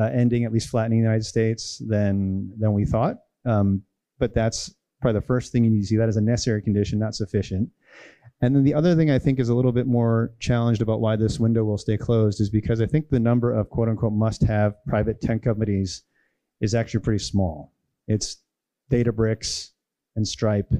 [0.00, 3.16] uh, ending, at least flattening the United States, than, than we thought.
[3.44, 3.82] Um,
[4.18, 5.96] but that's probably the first thing you need to see.
[5.96, 7.68] That is a necessary condition, not sufficient.
[8.40, 11.16] And then the other thing I think is a little bit more challenged about why
[11.16, 14.42] this window will stay closed is because I think the number of quote unquote must
[14.44, 16.02] have private tech companies
[16.62, 17.72] is actually pretty small.
[18.08, 18.36] It's
[18.90, 19.70] Databricks
[20.16, 20.72] and Stripe,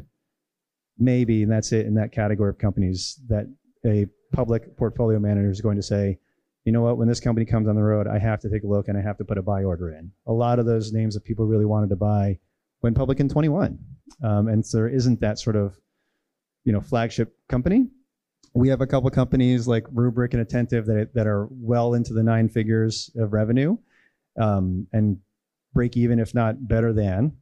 [0.99, 3.47] maybe, and that's it in that category of companies that
[3.85, 6.19] a public portfolio manager is going to say,
[6.65, 8.69] you know what, when this company comes on the road, I have to take a
[8.69, 10.13] look and I have to put a buy order in.
[10.27, 12.39] A lot of those names that people really wanted to buy
[12.83, 13.79] went public in 21.
[14.23, 15.77] Um, and so there isn't that sort of,
[16.65, 17.89] you know, flagship company.
[18.55, 22.23] We have a couple companies like Rubrik and Attentive that, that are well into the
[22.23, 23.77] nine figures of revenue
[24.41, 25.19] um, and
[25.73, 27.33] break even, if not better than.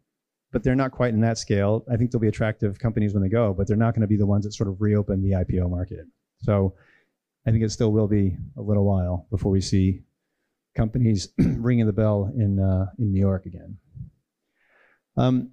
[0.53, 1.85] But they're not quite in that scale.
[1.90, 4.16] I think they'll be attractive companies when they go, but they're not going to be
[4.16, 6.07] the ones that sort of reopen the IPO market.
[6.38, 6.75] So
[7.47, 10.03] I think it still will be a little while before we see
[10.77, 13.79] companies ringing the bell in uh, in New York again.
[15.16, 15.51] Um,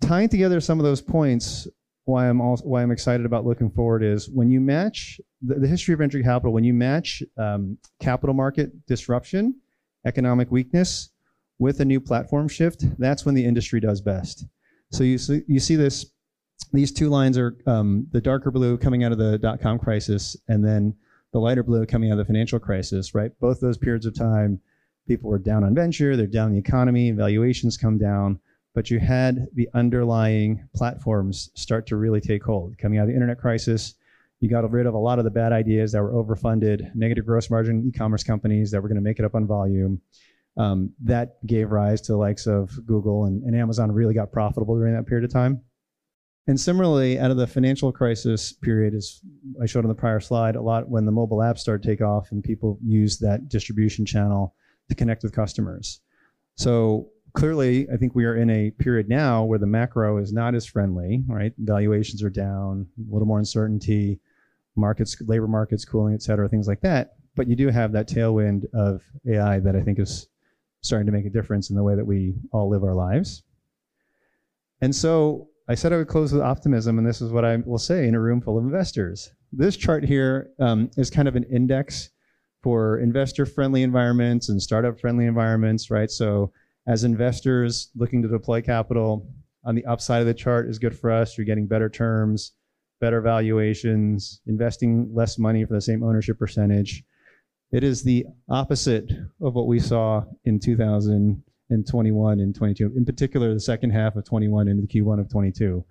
[0.00, 1.66] tying together some of those points,
[2.04, 5.66] why I'm also, why I'm excited about looking forward is when you match the, the
[5.66, 9.60] history of venture capital, when you match um, capital market disruption,
[10.06, 11.10] economic weakness
[11.58, 14.46] with a new platform shift, that's when the industry does best.
[14.90, 16.06] So you see, you see this.
[16.72, 20.36] These two lines are um, the darker blue coming out of the dot com crisis,
[20.48, 20.94] and then
[21.32, 23.14] the lighter blue coming out of the financial crisis.
[23.14, 24.60] Right, both those periods of time,
[25.06, 28.40] people were down on venture, they're down the economy, valuations come down
[28.74, 32.76] but you had the underlying platforms start to really take hold.
[32.76, 33.94] Coming out of the internet crisis,
[34.40, 37.50] you got rid of a lot of the bad ideas that were overfunded, negative gross
[37.50, 40.00] margin e-commerce companies that were going to make it up on volume.
[40.56, 44.76] Um, that gave rise to the likes of Google and, and Amazon really got profitable
[44.76, 45.60] during that period of time.
[46.46, 49.20] And similarly, out of the financial crisis period, as
[49.62, 52.02] I showed on the prior slide, a lot when the mobile apps started to take
[52.02, 54.54] off and people used that distribution channel
[54.90, 56.00] to connect with customers.
[56.56, 60.54] So clearly, I think we are in a period now where the macro is not
[60.54, 61.52] as friendly, right?
[61.58, 64.20] Valuations are down, a little more uncertainty,
[64.76, 67.14] markets, labor markets cooling, et cetera, things like that.
[67.34, 70.28] But you do have that tailwind of AI that I think is
[70.84, 73.42] starting to make a difference in the way that we all live our lives.
[74.80, 77.78] And so I said I would close with optimism, and this is what I will
[77.78, 79.30] say in a room full of investors.
[79.52, 82.10] This chart here um, is kind of an index
[82.62, 86.10] for investor-friendly environments and startup-friendly environments, right?
[86.10, 86.52] So
[86.86, 89.26] as investors looking to deploy capital,
[89.64, 91.38] on the upside of the chart is good for us.
[91.38, 92.52] You're getting better terms,
[93.00, 97.02] better valuations, investing less money for the same ownership percentage.
[97.74, 99.10] It is the opposite
[99.40, 104.68] of what we saw in 2021 and 22, in particular, the second half of 21
[104.68, 105.84] into the Q1 of 22.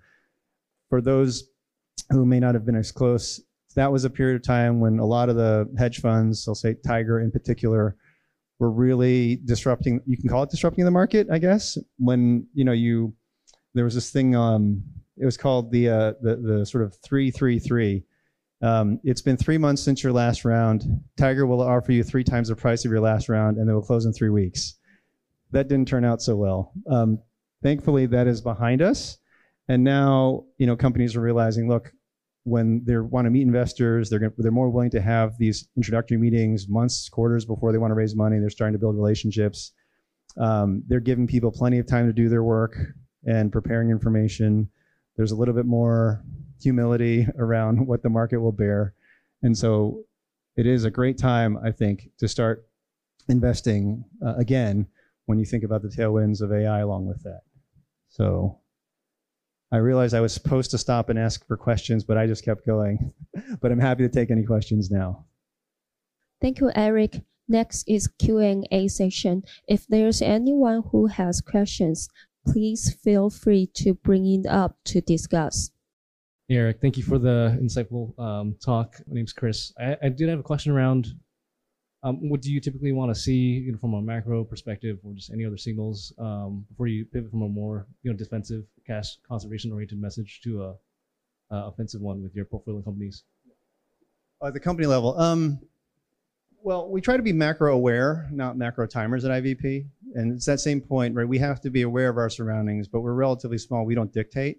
[0.88, 1.50] For those
[2.08, 3.38] who may not have been as close,
[3.76, 6.72] that was a period of time when a lot of the hedge funds, I'll say
[6.72, 7.96] Tiger in particular,
[8.58, 10.00] were really disrupting.
[10.06, 11.76] You can call it disrupting the market, I guess.
[11.98, 13.12] When you know you,
[13.74, 14.34] there was this thing.
[14.34, 14.82] Um,
[15.18, 18.04] it was called the uh, the the sort of three three three.
[18.64, 20.84] Um, it's been three months since your last round.
[21.18, 23.82] Tiger will offer you three times the price of your last round, and they will
[23.82, 24.78] close in three weeks.
[25.50, 26.72] That didn't turn out so well.
[26.90, 27.18] Um,
[27.62, 29.18] thankfully, that is behind us,
[29.68, 31.92] and now you know companies are realizing, look,
[32.44, 36.16] when they want to meet investors, they're gonna, they're more willing to have these introductory
[36.16, 38.38] meetings months, quarters before they want to raise money.
[38.38, 39.72] They're starting to build relationships.
[40.38, 42.78] Um, they're giving people plenty of time to do their work
[43.26, 44.70] and preparing information.
[45.18, 46.24] There's a little bit more
[46.64, 48.94] humility around what the market will bear,
[49.42, 50.04] and so
[50.56, 52.66] it is a great time, I think, to start
[53.28, 54.86] investing uh, again
[55.26, 57.42] when you think about the tailwinds of AI along with that.
[58.08, 58.58] So
[59.72, 62.66] I realized I was supposed to stop and ask for questions, but I just kept
[62.66, 63.12] going.
[63.60, 65.24] but I'm happy to take any questions now.
[66.40, 67.22] Thank you, Eric.
[67.48, 69.42] Next is Q&A session.
[69.68, 72.08] If there's anyone who has questions,
[72.46, 75.70] please feel free to bring it up to discuss.
[76.50, 79.00] Eric, thank you for the insightful um, talk.
[79.08, 79.72] My name's Chris.
[79.80, 81.14] I, I, did have a question around
[82.02, 85.14] um, what do you typically want to see you know, from a macro perspective or
[85.14, 89.16] just any other signals um, before you pivot from a more you know defensive cash
[89.26, 90.74] conservation oriented message to a,
[91.54, 93.24] a, offensive one with your portfolio companies?
[94.44, 95.60] At the company level, um,
[96.62, 100.60] well, we try to be macro aware, not macro timers at IVP, and it's that
[100.60, 101.26] same point, right?
[101.26, 103.86] We have to be aware of our surroundings, but we're relatively small.
[103.86, 104.58] We don't dictate.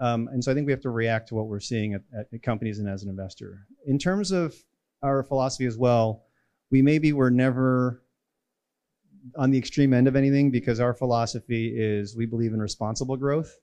[0.00, 2.02] Um, and so I think we have to react to what we're seeing at,
[2.32, 3.66] at companies and as an investor.
[3.86, 4.54] In terms of
[5.02, 6.24] our philosophy as well,
[6.70, 8.02] we maybe were never
[9.36, 13.56] on the extreme end of anything because our philosophy is we believe in responsible growth.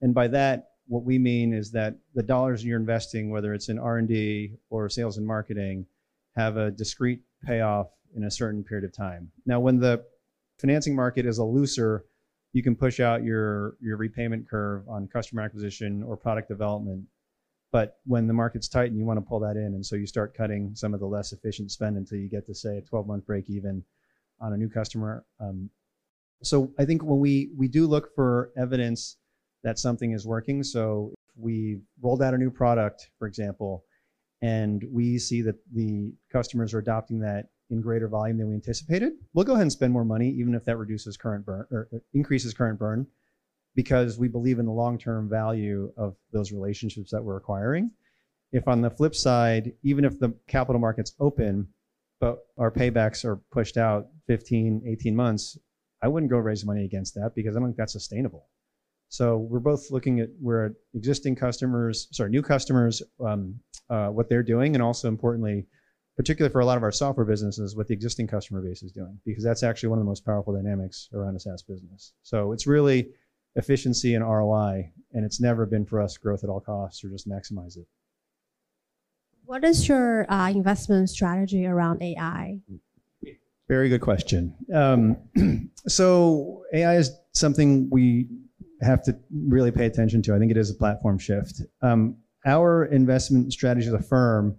[0.00, 3.78] And by that, what we mean is that the dollars you're investing, whether it's in
[3.78, 5.86] R&D or sales and marketing,
[6.36, 9.30] have a discrete payoff in a certain period of time.
[9.46, 10.04] Now, when the
[10.58, 12.04] financing market is a looser,
[12.52, 17.04] you can push out your, your repayment curve on customer acquisition or product development
[17.72, 20.06] but when the market's tight and you want to pull that in, and so you
[20.06, 23.06] start cutting some of the less efficient spend until you get to say a 12
[23.06, 23.82] month break even
[24.40, 25.24] on a new customer.
[25.40, 25.70] Um,
[26.42, 29.16] so I think when we we do look for evidence
[29.64, 30.62] that something is working.
[30.62, 33.84] So if we rolled out a new product, for example,
[34.42, 39.14] and we see that the customers are adopting that in greater volume than we anticipated,
[39.32, 42.54] we'll go ahead and spend more money, even if that reduces current burn or increases
[42.54, 43.06] current burn
[43.74, 47.90] because we believe in the long-term value of those relationships that we're acquiring.
[48.52, 51.68] If on the flip side, even if the capital markets open,
[52.20, 55.58] but our paybacks are pushed out 15, 18 months,
[56.02, 58.48] I wouldn't go raise money against that because I don't think that's sustainable.
[59.08, 63.58] So we're both looking at where existing customers, sorry, new customers, um,
[63.88, 65.66] uh, what they're doing, and also importantly,
[66.16, 69.18] particularly for a lot of our software businesses, what the existing customer base is doing,
[69.24, 72.12] because that's actually one of the most powerful dynamics around a SaaS business.
[72.22, 73.08] So it's really
[73.56, 77.28] efficiency and ROI, and it's never been for us growth at all costs or just
[77.28, 77.86] maximize it.
[79.44, 82.60] What is your uh, investment strategy around AI?
[83.68, 84.54] Very good question.
[84.72, 85.16] Um,
[85.88, 88.28] so AI is something we
[88.82, 90.34] have to really pay attention to.
[90.34, 91.62] I think it is a platform shift.
[91.80, 94.56] Um, our investment strategy as a firm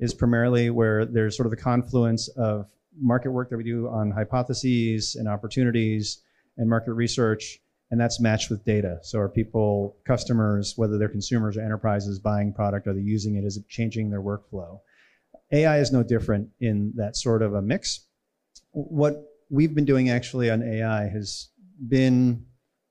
[0.00, 2.66] is primarily where there's sort of the confluence of
[3.00, 6.22] market work that we do on hypotheses and opportunities
[6.56, 7.60] and market research
[7.94, 8.98] and that's matched with data.
[9.02, 13.44] So are people, customers, whether they're consumers or enterprises buying product, are they using it?
[13.44, 14.80] Is it changing their workflow?
[15.52, 18.06] AI is no different in that sort of a mix.
[18.72, 21.50] What we've been doing actually on AI has
[21.88, 22.44] been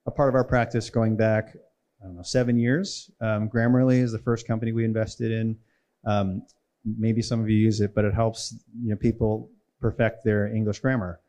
[0.06, 1.56] a part of our practice going back,
[2.02, 3.12] I don't know, seven years.
[3.20, 5.58] Um, Grammarly is the first company we invested in.
[6.06, 6.44] Um,
[6.86, 10.80] maybe some of you use it, but it helps you know, people perfect their English
[10.80, 11.20] grammar.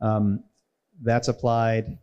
[0.00, 0.42] Um,
[1.02, 1.98] that's applied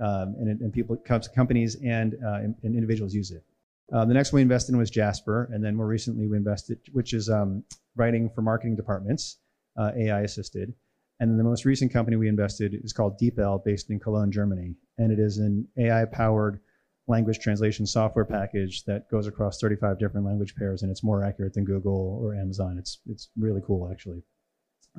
[0.00, 0.96] um, and, and, people,
[1.34, 3.44] companies and, uh, and, individuals use it.
[3.92, 7.14] Uh, the next we invested in was Jasper, and then more recently we invested, which
[7.14, 7.64] is um,
[7.96, 9.38] writing for marketing departments,
[9.76, 10.74] uh, AI assisted.
[11.20, 14.74] And then the most recent company we invested is called DeepL, based in Cologne, Germany,
[14.98, 16.60] and it is an AI-powered
[17.08, 21.54] language translation software package that goes across 35 different language pairs, and it's more accurate
[21.54, 22.76] than Google or Amazon.
[22.78, 24.22] It's it's really cool, actually.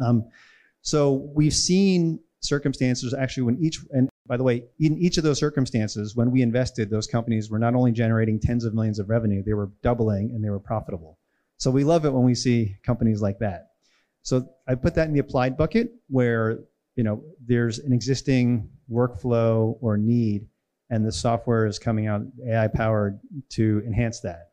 [0.01, 0.25] Um,
[0.81, 5.39] so we've seen circumstances actually when each and by the way, in each of those
[5.39, 9.41] circumstances, when we invested, those companies were not only generating tens of millions of revenue,
[9.43, 11.17] they were doubling and they were profitable.
[11.57, 13.71] So we love it when we see companies like that.
[14.21, 16.59] So I put that in the applied bucket where
[16.95, 20.45] you know there's an existing workflow or need,
[20.89, 23.19] and the software is coming out AI powered
[23.49, 24.49] to enhance that.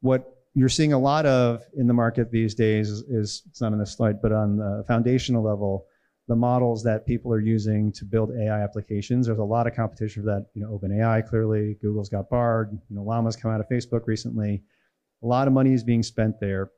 [0.00, 3.72] What you're seeing a lot of in the market these days is, is it's not
[3.72, 5.86] on this slide, but on the foundational level,
[6.28, 9.26] the models that people are using to build AI applications.
[9.26, 10.46] There's a lot of competition for that.
[10.54, 12.70] You know, OpenAI clearly, Google's got Bard.
[12.88, 14.62] You know, Llama's come out of Facebook recently.
[15.22, 16.70] A lot of money is being spent there,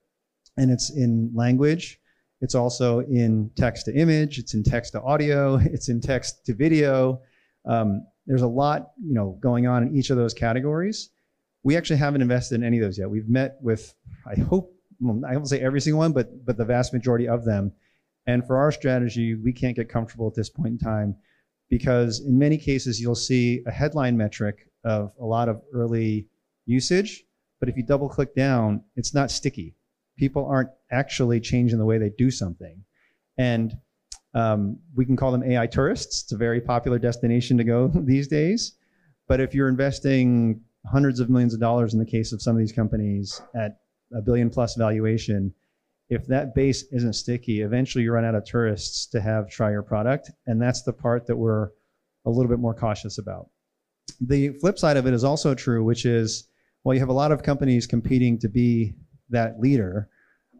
[0.56, 1.98] and it's in language.
[2.40, 4.38] It's also in text to image.
[4.38, 5.56] It's in text to audio.
[5.64, 7.20] It's in text to video.
[7.64, 11.10] Um, there's a lot, you know, going on in each of those categories.
[11.64, 13.10] We actually haven't invested in any of those yet.
[13.10, 13.94] We've met with,
[14.26, 14.72] I hope,
[15.02, 17.72] I won't say every single one, but but the vast majority of them.
[18.26, 21.16] And for our strategy, we can't get comfortable at this point in time
[21.70, 26.26] because in many cases you'll see a headline metric of a lot of early
[26.66, 27.24] usage,
[27.60, 29.74] but if you double click down, it's not sticky.
[30.18, 32.84] People aren't actually changing the way they do something.
[33.38, 33.72] And
[34.34, 36.22] um, we can call them AI tourists.
[36.22, 38.76] It's a very popular destination to go these days.
[39.26, 42.60] But if you're investing hundreds of millions of dollars in the case of some of
[42.60, 43.80] these companies at
[44.14, 45.52] a billion plus valuation,
[46.08, 49.82] if that base isn't sticky, eventually you run out of tourists to have try your
[49.82, 50.30] product.
[50.46, 51.68] And that's the part that we're
[52.24, 53.50] a little bit more cautious about.
[54.20, 56.48] The flip side of it is also true, which is,
[56.82, 58.94] well, you have a lot of companies competing to be
[59.28, 60.08] that leader.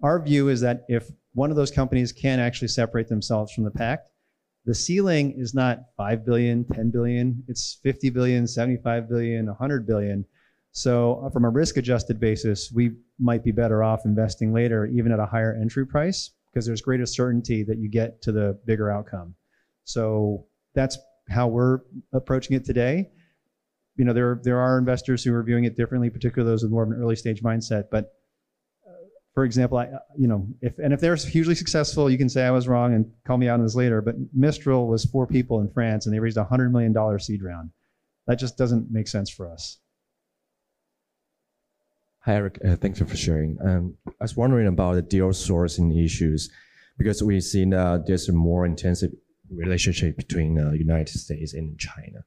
[0.03, 3.71] Our view is that if one of those companies can actually separate themselves from the
[3.71, 4.01] pack,
[4.69, 10.27] the ceiling is not 5 billion, 10 billion, it's 50 billion, 75 billion, 100 billion.
[10.73, 15.11] So uh, from a risk adjusted basis, we might be better off investing later, even
[15.11, 18.91] at a higher entry price, because there's greater certainty that you get to the bigger
[18.91, 19.35] outcome.
[19.85, 20.99] So that's
[21.31, 21.81] how we're
[22.13, 23.11] approaching it today.
[23.97, 26.85] You know, there there are investors who are viewing it differently, particularly those with more
[26.85, 27.85] of an early stage mindset.
[27.91, 28.18] But
[29.39, 29.87] for example, I,
[30.19, 33.09] you know, if and if they're hugely successful, you can say I was wrong and
[33.25, 34.03] call me out on this later.
[34.03, 37.41] But Mistral was four people in France, and they raised a hundred million dollar seed
[37.45, 37.71] round.
[38.27, 39.79] That just doesn't make sense for us.
[42.23, 42.59] Hi, Eric.
[42.65, 43.57] Uh, thank you for sharing.
[43.65, 46.51] Um, I was wondering about the deal sourcing issues
[46.99, 49.13] because we've seen uh, there's a more intensive
[49.55, 52.25] relationship between uh, United States and China.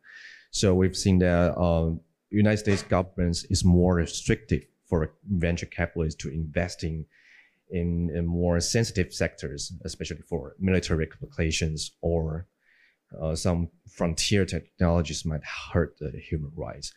[0.51, 1.91] So we've seen that uh,
[2.30, 5.14] United States government is more restrictive for
[5.46, 7.06] venture capitalists to investing
[7.70, 12.46] in, in more sensitive sectors, especially for military applications or
[13.22, 16.92] uh, some frontier technologies might hurt the human rights.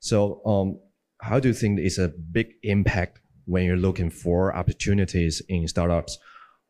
[0.00, 0.78] So um,
[1.22, 6.18] how do you think it's a big impact when you're looking for opportunities in startups,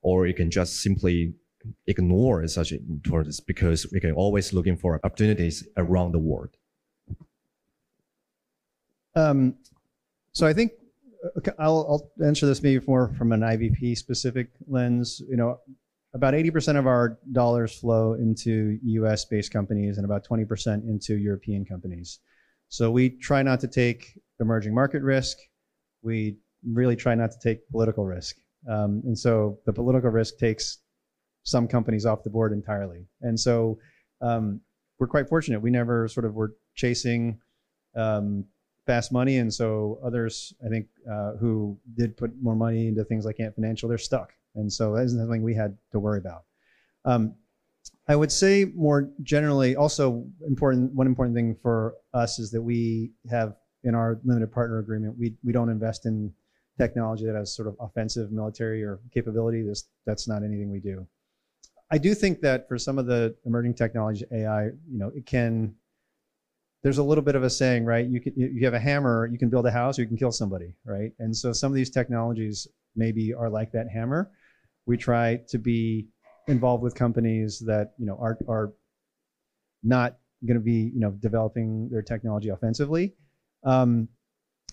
[0.02, 1.34] or you can just simply
[1.88, 6.50] ignore such importance because we can always looking for opportunities around the world?
[9.16, 9.56] Um,
[10.38, 10.70] so I think
[11.38, 15.20] okay, I'll, I'll answer this maybe more from an IVP specific lens.
[15.28, 15.58] You know,
[16.14, 21.64] about 80% of our dollars flow into US based companies and about 20% into European
[21.64, 22.20] companies.
[22.68, 25.38] So we try not to take emerging market risk.
[26.02, 28.36] We really try not to take political risk.
[28.70, 30.78] Um, and so the political risk takes
[31.42, 33.08] some companies off the board entirely.
[33.22, 33.80] And so
[34.20, 34.60] um,
[35.00, 35.60] we're quite fortunate.
[35.60, 37.40] We never sort of were chasing
[37.96, 38.44] um,
[38.88, 39.36] fast money.
[39.36, 43.54] And so others, I think, uh, who did put more money into things like Ant
[43.54, 44.32] Financial, they're stuck.
[44.54, 46.44] And so that isn't something we had to worry about.
[47.04, 47.34] Um,
[48.08, 50.94] I would say more generally, also important.
[50.94, 55.36] One important thing for us is that we have in our limited partner agreement, we
[55.44, 56.32] we don't invest in
[56.78, 59.62] technology that has sort of offensive military or capability.
[59.62, 61.06] This that's not anything we do.
[61.90, 65.74] I do think that for some of the emerging technology, AI, you know, it can.
[66.82, 68.06] There's a little bit of a saying, right?
[68.06, 70.32] You can you have a hammer, you can build a house, or you can kill
[70.32, 71.12] somebody, right?
[71.18, 74.30] And so some of these technologies maybe are like that hammer.
[74.86, 76.08] We try to be
[76.46, 78.72] involved with companies that you know are are
[79.82, 83.14] not going to be you know developing their technology offensively.
[83.64, 84.08] Um,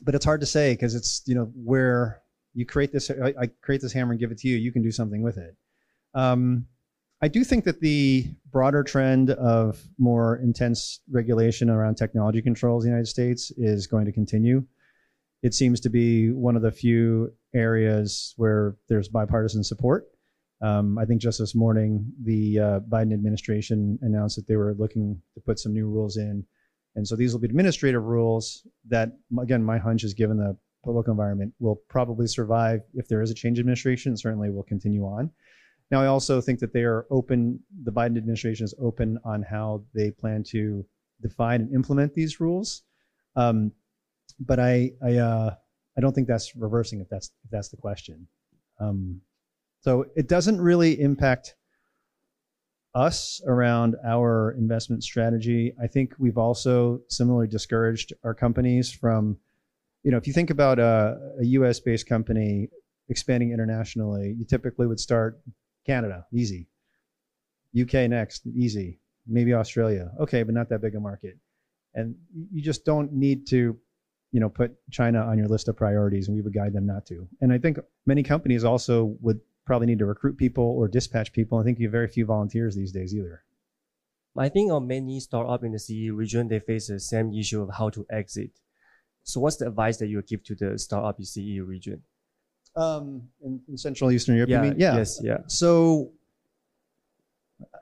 [0.04, 2.22] but it's hard to say because it's you know where
[2.54, 3.10] you create this.
[3.10, 4.58] I, I, create this hammer and give it to you.
[4.58, 5.56] You can do something with it.
[6.14, 6.68] Um,
[7.26, 12.92] I do think that the broader trend of more intense regulation around technology controls in
[12.92, 14.64] the United States is going to continue.
[15.42, 20.06] It seems to be one of the few areas where there's bipartisan support.
[20.62, 25.20] Um, I think just this morning, the uh, Biden administration announced that they were looking
[25.34, 26.46] to put some new rules in
[26.96, 29.10] And so these will be administrative rules that,
[29.42, 33.34] again, my hunch is given the political environment will probably survive if there is a
[33.34, 35.32] change in administration, certainly will continue on.
[35.92, 39.84] Now, I also think that they are open, the Biden administration is open on how
[39.94, 40.86] they plan to
[41.22, 42.84] define and implement these rules.
[43.36, 43.72] Um,
[44.40, 45.56] but I, I, uh,
[45.98, 48.28] I don't think that's reversing if that's, if that's the question.
[48.80, 49.22] Um,
[49.82, 51.56] so it doesn't really impact
[52.96, 55.74] us around our investment strategy.
[55.82, 59.38] I think we've also similarly discouraged our companies from,
[60.04, 62.70] you know, if you think about a, a US based company
[63.10, 65.40] expanding internationally, you typically would start
[65.86, 66.68] Canada, easy.
[67.80, 69.00] UK next, easy.
[69.28, 71.38] Maybe Australia, okay, but not that big a market.
[71.94, 72.16] And
[72.52, 73.78] you just don't need to,
[74.32, 77.06] you know, put China on your list of priorities, and we would guide them not
[77.08, 77.28] to.
[77.42, 81.58] And I think many companies also would probably need to recruit people or dispatch people.
[81.58, 83.44] I think you have very few volunteers these days either.
[84.38, 87.70] I think on many startup in the CE region, they face the same issue of
[87.76, 88.52] how to exit.
[89.24, 92.04] So what's the advice that you would give to the startup in CE region?
[92.78, 94.76] Um, in, in Central Eastern Europe, yeah, mean?
[94.78, 94.98] Yeah.
[94.98, 95.38] Yes, yeah.
[95.48, 96.12] So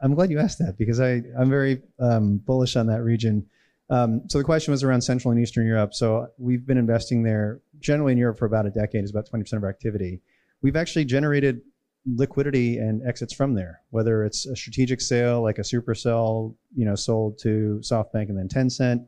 [0.02, 3.46] I'm glad you asked that because I, I'm very um, bullish on that region.
[3.90, 5.94] Um, so the question was around Central and Eastern Europe.
[5.94, 9.54] So we've been investing there generally in Europe for about a decade, is about 20%
[9.54, 10.22] of our activity.
[10.62, 11.62] We've actually generated
[12.06, 16.96] liquidity and exits from there, whether it's a strategic sale like a Supercell, you know,
[16.96, 19.06] sold to SoftBank and then Tencent.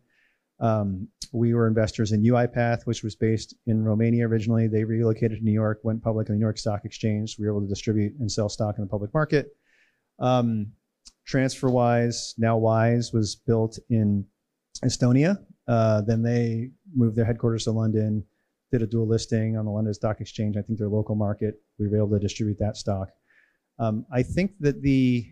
[0.60, 4.68] Um, we were investors in UiPath, which was based in Romania originally.
[4.68, 7.38] They relocated to New York, went public on the New York Stock Exchange.
[7.38, 9.47] We were able to distribute and sell stock in the public market.
[10.20, 10.72] Um,
[11.30, 14.26] TransferWise, now Wise, was built in
[14.84, 15.38] Estonia.
[15.68, 18.24] Uh, then they moved their headquarters to London,
[18.72, 20.58] did a dual listing on the London Stock Exchange.
[20.58, 21.56] I think their local market.
[21.80, 23.10] We were able to distribute that stock.
[23.80, 25.26] Um, I think that the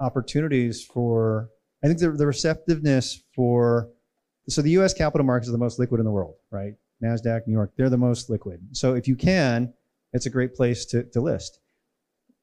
[0.00, 1.50] opportunities for,
[1.84, 3.90] I think the, the receptiveness for,
[4.48, 4.94] so the U.S.
[4.94, 6.74] capital markets are the most liquid in the world, right?
[7.02, 8.60] Nasdaq, New York, they're the most liquid.
[8.72, 9.72] So if you can,
[10.12, 11.60] it's a great place to, to list.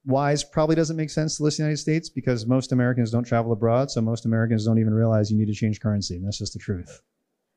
[0.06, 3.24] Wise probably doesn't make sense to list in the United States because most Americans don't
[3.24, 6.18] travel abroad, so most Americans don't even realize you need to change currency.
[6.18, 7.02] And that's just the truth.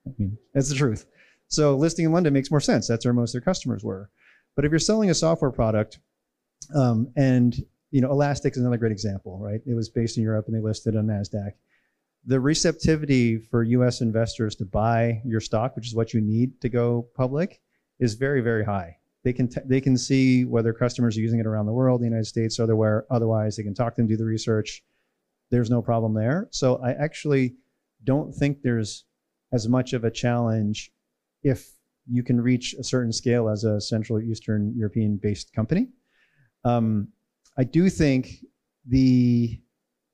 [0.06, 1.06] I mean, that's the truth.
[1.48, 2.86] So listing in London makes more sense.
[2.86, 4.10] That's where most of their customers were.
[4.54, 5.98] But if you're selling a software product,
[6.74, 7.56] um, and
[7.90, 9.60] you know, Elastic is another great example, right?
[9.66, 11.52] It was based in Europe and they listed on Nasdaq.
[12.26, 14.00] The receptivity for U.S.
[14.00, 17.60] investors to buy your stock, which is what you need to go public,
[18.00, 18.96] is very, very high.
[19.22, 22.06] They can t- they can see whether customers are using it around the world, the
[22.06, 23.06] United States, otherwhere.
[23.10, 24.84] Otherwise, they can talk to them, do the research.
[25.50, 26.48] There's no problem there.
[26.50, 27.56] So I actually
[28.04, 29.04] don't think there's
[29.52, 30.92] as much of a challenge
[31.42, 31.70] if
[32.08, 35.88] you can reach a certain scale as a Central Eastern European based company.
[36.64, 37.08] Um,
[37.56, 38.44] I do think
[38.86, 39.60] the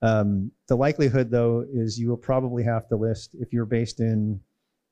[0.03, 4.41] um, the likelihood, though, is you will probably have to list if you're based in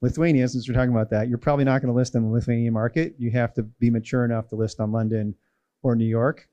[0.02, 2.74] Lithuania, since we're talking about that, you're probably not going to list on the Lithuanian
[2.74, 3.14] market.
[3.20, 5.36] You have to be mature enough to list on London
[5.84, 6.48] or New York,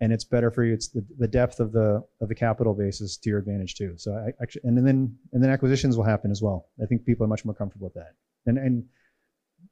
[0.00, 0.74] and it's better for you.
[0.74, 3.94] It's the, the depth of the of the capital base is to your advantage too.
[3.96, 6.66] So I actually, and then and then acquisitions will happen as well.
[6.82, 8.14] I think people are much more comfortable with that.
[8.44, 8.84] And and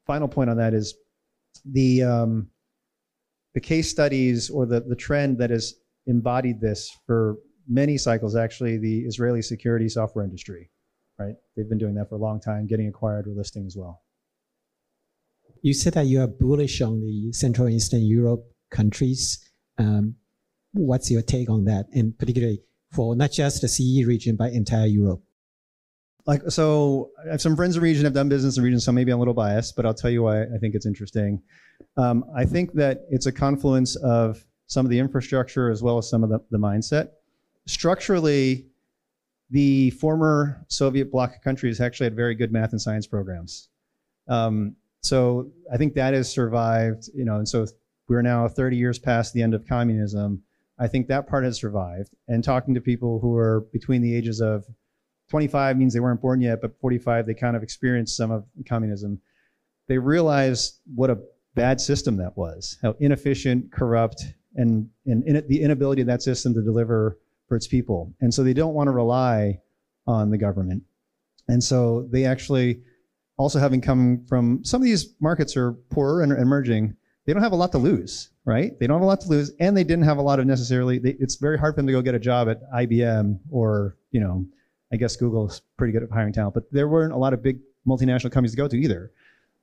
[0.07, 0.95] final point on that is
[1.65, 2.47] the um,
[3.53, 5.75] the case studies or the the trend that has
[6.07, 7.35] embodied this for
[7.69, 8.35] many cycles.
[8.35, 10.69] Actually, the Israeli security software industry
[11.19, 11.35] right?
[11.55, 14.01] They've been doing that for a long time, getting acquired or listing as well.
[15.61, 19.45] You said that you are bullish on the Central and Eastern Europe countries.
[19.77, 20.15] Um,
[20.71, 22.61] what's your take on that, and particularly
[22.93, 25.21] for not just the CE region, but entire Europe?
[26.25, 28.79] Like, so I have some friends in the region have done business in the region,
[28.79, 31.41] so maybe I'm a little biased, but I'll tell you why I think it's interesting.
[31.97, 36.09] Um, I think that it's a confluence of some of the infrastructure as well as
[36.09, 37.09] some of the, the mindset.
[37.69, 38.65] Structurally,
[39.51, 43.69] the former Soviet bloc countries actually had very good math and science programs.
[44.27, 47.67] Um, so I think that has survived, you know, and so
[48.07, 50.41] we're now 30 years past the end of communism.
[50.79, 52.09] I think that part has survived.
[52.27, 54.65] And talking to people who are between the ages of
[55.29, 59.21] 25 means they weren't born yet, but 45, they kind of experienced some of communism.
[59.87, 61.19] They realize what a
[61.53, 66.55] bad system that was, how inefficient, corrupt, and, and in, the inability of that system
[66.55, 67.19] to deliver
[67.49, 68.13] for its people.
[68.21, 69.59] And so they don't want to rely
[70.07, 70.83] on the government.
[71.49, 72.81] And so they actually,
[73.37, 76.95] also having come from some of these markets are poorer and emerging,
[77.25, 78.79] they don't have a lot to lose, right?
[78.79, 80.99] They don't have a lot to lose, and they didn't have a lot of necessarily.
[80.99, 84.19] They, it's very hard for them to go get a job at IBM or you
[84.19, 84.45] know,
[84.91, 87.59] I guess Google's pretty good at hiring talent, but there weren't a lot of big
[87.87, 89.11] multinational companies to go to either.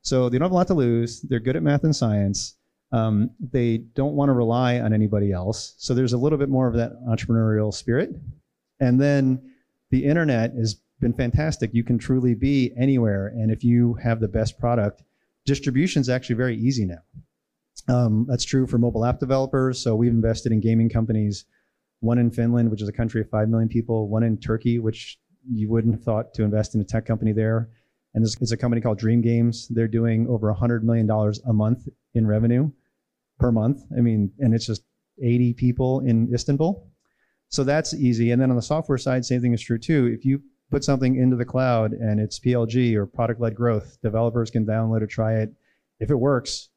[0.02, 1.20] So they don't have a lot to lose.
[1.22, 2.55] They're good at math and science.
[2.92, 5.74] Um, they don't want to rely on anybody else.
[5.78, 8.10] So there's a little bit more of that entrepreneurial spirit.
[8.80, 9.42] And then
[9.90, 11.74] the internet has been fantastic.
[11.74, 13.28] You can truly be anywhere.
[13.28, 15.02] And if you have the best product,
[15.44, 17.02] distribution is actually very easy now.
[17.88, 19.80] Um, that's true for mobile app developers.
[19.82, 21.44] So we've invested in gaming companies,
[22.00, 25.18] one in Finland, which is a country of 5 million people, one in Turkey, which
[25.48, 27.68] you wouldn't have thought to invest in a tech company there.
[28.16, 29.68] And this is a company called Dream Games.
[29.68, 32.70] They're doing over $100 million a month in revenue
[33.38, 33.82] per month.
[33.96, 34.84] I mean, and it's just
[35.22, 36.90] 80 people in Istanbul.
[37.50, 38.30] So that's easy.
[38.30, 40.06] And then on the software side, same thing is true too.
[40.06, 40.40] If you
[40.70, 45.02] put something into the cloud and it's PLG or product led growth, developers can download
[45.02, 45.50] it, try it.
[46.00, 46.70] If it works,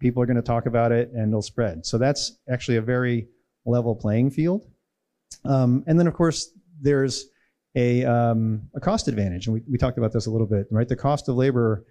[0.00, 1.86] people are going to talk about it and it'll spread.
[1.86, 3.28] So that's actually a very
[3.64, 4.66] level playing field.
[5.44, 7.26] Um, and then, of course, there's
[7.74, 9.46] a, um, a cost advantage.
[9.46, 10.88] And we, we talked about this a little bit, right?
[10.88, 11.84] The cost of labor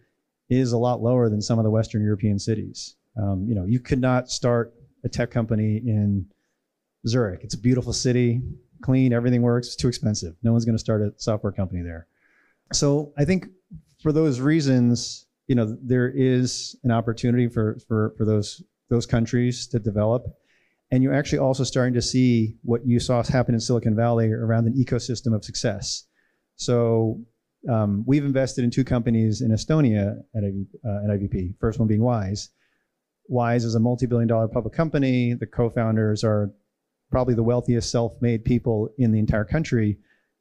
[0.49, 2.95] is a lot lower than some of the Western European cities.
[3.17, 4.73] Um, you know, you could not start
[5.03, 6.25] a tech company in
[7.07, 7.41] Zurich.
[7.43, 8.41] It's a beautiful city,
[8.81, 9.67] clean, everything works.
[9.67, 10.35] It's too expensive.
[10.43, 12.07] No one's going to start a software company there.
[12.73, 13.47] So I think
[14.01, 19.67] for those reasons, you know, there is an opportunity for for for those those countries
[19.67, 20.25] to develop.
[20.91, 24.65] And you're actually also starting to see what you saw happen in Silicon Valley around
[24.65, 26.05] an ecosystem of success.
[26.55, 27.21] So
[27.69, 31.55] um, we've invested in two companies in Estonia at, uh, at IVP.
[31.59, 32.49] First one being Wise.
[33.27, 35.33] Wise is a multi-billion dollar public company.
[35.33, 36.51] The co-founders are
[37.11, 39.97] probably the wealthiest self-made people in the entire country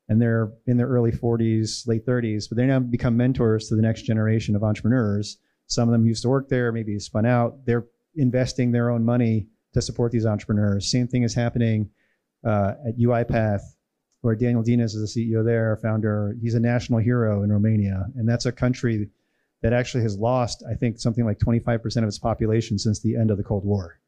[0.09, 3.83] and they're in their early 40s late 30s but they now become mentors to the
[3.83, 7.87] next generation of entrepreneurs some of them used to work there maybe spun out they're
[8.17, 11.91] investing their own money to support these entrepreneurs same thing is happening
[12.47, 13.63] uh, at uipath
[14.21, 18.29] where daniel dines is the ceo there founder he's a national hero in romania and
[18.29, 19.09] that's a country
[19.63, 23.31] that actually has lost i think something like 25% of its population since the end
[23.31, 23.99] of the cold war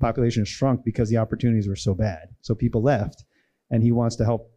[0.00, 2.28] population has shrunk because the opportunities were so bad.
[2.42, 3.24] So people left,
[3.70, 4.50] and he wants to help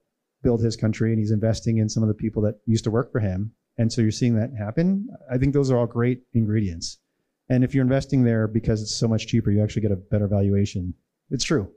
[0.44, 3.12] build his country, and he's investing in some of the people that used to work
[3.12, 3.54] for him.
[3.78, 5.08] And so you're seeing that happen.
[5.32, 7.00] I think those are all great ingredients.
[7.50, 10.28] And if you're investing there because it's so much cheaper, you actually get a better
[10.28, 10.94] valuation.
[11.32, 11.72] It's true.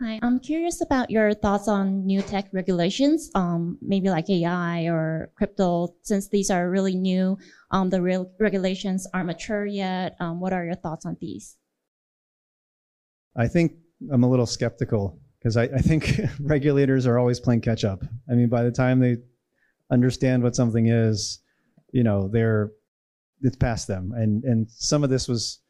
[0.00, 5.30] Hi, I'm curious about your thoughts on new tech regulations, um, maybe like AI or
[5.36, 7.38] crypto, since these are really new.
[7.70, 10.16] Um, the real regulations aren't mature yet.
[10.18, 11.56] Um, what are your thoughts on these?
[13.36, 13.74] I think
[14.10, 18.02] I'm a little skeptical because I, I, think regulators are always playing catch up.
[18.28, 19.18] I mean, by the time they
[19.92, 21.40] understand what something is,
[21.92, 22.72] you know, they're
[23.44, 24.12] it's past them.
[24.16, 25.60] And and some of this was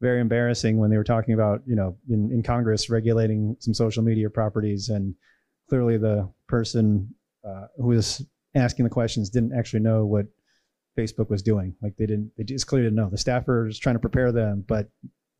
[0.00, 4.02] very embarrassing when they were talking about, you know, in, in Congress regulating some social
[4.02, 5.14] media properties, and
[5.68, 7.08] clearly the person
[7.46, 8.24] uh, who was
[8.54, 10.26] asking the questions didn't actually know what
[10.98, 11.74] Facebook was doing.
[11.82, 13.10] Like they didn't, they just clearly didn't know.
[13.10, 14.88] The staffer was trying to prepare them, but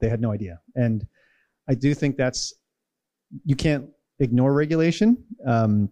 [0.01, 0.61] they had no idea.
[0.75, 1.07] And
[1.69, 2.55] I do think that's
[3.45, 3.87] you can't
[4.21, 5.23] ignore regulation.
[5.47, 5.91] Um,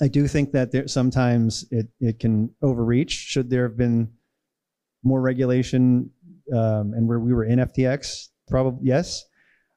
[0.00, 3.10] I do think that there sometimes it it can overreach.
[3.10, 4.12] Should there have been
[5.08, 6.10] more regulation,
[6.52, 9.24] um, and where we were in FTX, probably yes.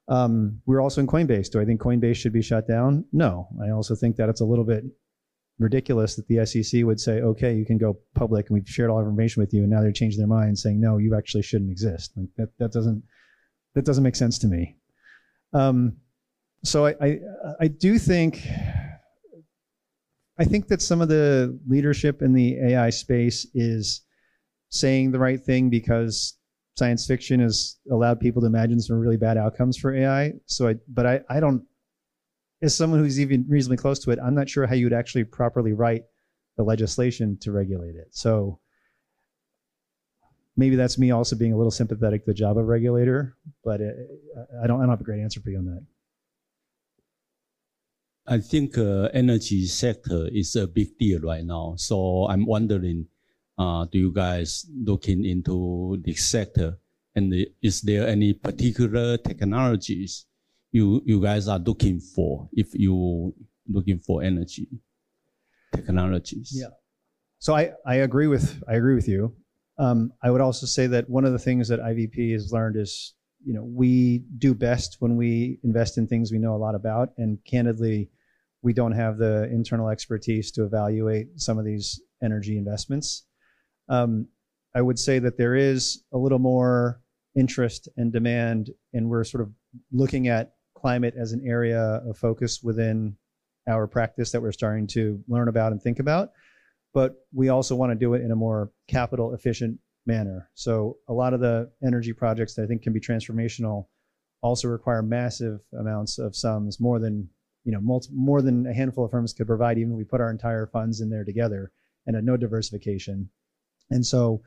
[0.07, 1.49] Um, we're also in Coinbase.
[1.51, 3.05] Do I think Coinbase should be shut down?
[3.13, 3.47] No.
[3.65, 4.83] I also think that it's a little bit
[5.57, 8.99] ridiculous that the SEC would say, okay, you can go public and we've shared all
[8.99, 12.11] information with you, and now they're changing their mind saying, no, you actually shouldn't exist.
[12.17, 13.03] Like that, that doesn't
[13.75, 14.75] that doesn't make sense to me.
[15.53, 15.97] Um,
[16.63, 17.19] so I, I,
[17.61, 18.45] I do think
[20.37, 24.01] I think that some of the leadership in the AI space is
[24.71, 26.37] saying the right thing because
[26.77, 30.33] science fiction has allowed people to imagine some really bad outcomes for AI.
[30.45, 31.63] So I, but I, I don't,
[32.61, 35.25] as someone who's even reasonably close to it, I'm not sure how you would actually
[35.25, 36.03] properly write
[36.57, 38.07] the legislation to regulate it.
[38.11, 38.59] So
[40.55, 43.95] maybe that's me also being a little sympathetic to the of regulator, but it,
[44.63, 45.85] I don't I don't have a great answer for you on that.
[48.27, 51.73] I think uh, energy sector is a big deal right now.
[51.77, 53.07] So I'm wondering,
[53.61, 56.79] uh, do you guys looking into this sector?
[57.15, 60.25] And is there any particular technologies
[60.71, 63.33] you you guys are looking for if you
[63.67, 64.67] looking for energy
[65.75, 66.51] technologies?
[66.53, 66.73] Yeah.
[67.39, 69.35] So I, I agree with I agree with you.
[69.77, 73.13] Um, I would also say that one of the things that IVP has learned is,
[73.43, 77.09] you know, we do best when we invest in things we know a lot about,
[77.17, 78.09] and candidly,
[78.61, 83.25] we don't have the internal expertise to evaluate some of these energy investments.
[83.91, 84.27] Um,
[84.73, 87.01] I would say that there is a little more
[87.35, 89.51] interest and demand, and we're sort of
[89.91, 93.15] looking at climate as an area of focus within
[93.69, 96.31] our practice that we're starting to learn about and think about
[96.93, 100.49] but we also want to do it in a more capital efficient manner.
[100.55, 103.85] So a lot of the energy projects that I think can be transformational
[104.41, 107.29] also require massive amounts of sums, more than
[107.63, 110.19] you know, multi- more than a handful of firms could provide, even if we put
[110.19, 111.71] our entire funds in there together
[112.07, 113.29] and had no diversification.
[113.91, 114.41] And so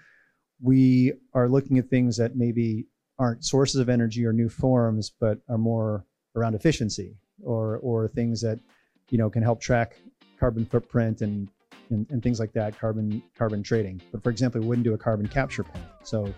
[0.60, 2.86] we are looking at things that maybe
[3.18, 8.40] aren't sources of energy or new forms, but are more around efficiency or or things
[8.40, 8.58] that
[9.10, 9.96] you know can help track
[10.38, 11.48] carbon footprint and
[11.90, 14.00] and, and things like that, carbon carbon trading.
[14.10, 15.86] But for example, we wouldn't do a carbon capture plant.
[16.02, 16.32] So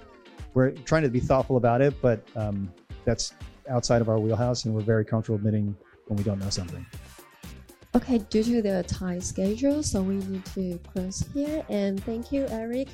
[0.55, 2.73] we're trying to be thoughtful about it, but um,
[3.05, 3.33] that's
[3.69, 5.77] outside of our wheelhouse, and we're very comfortable admitting
[6.09, 6.85] when we don't know something.
[7.97, 11.65] Okay, due to the tight schedule, so we need to close here.
[11.71, 12.89] And thank you, Eric.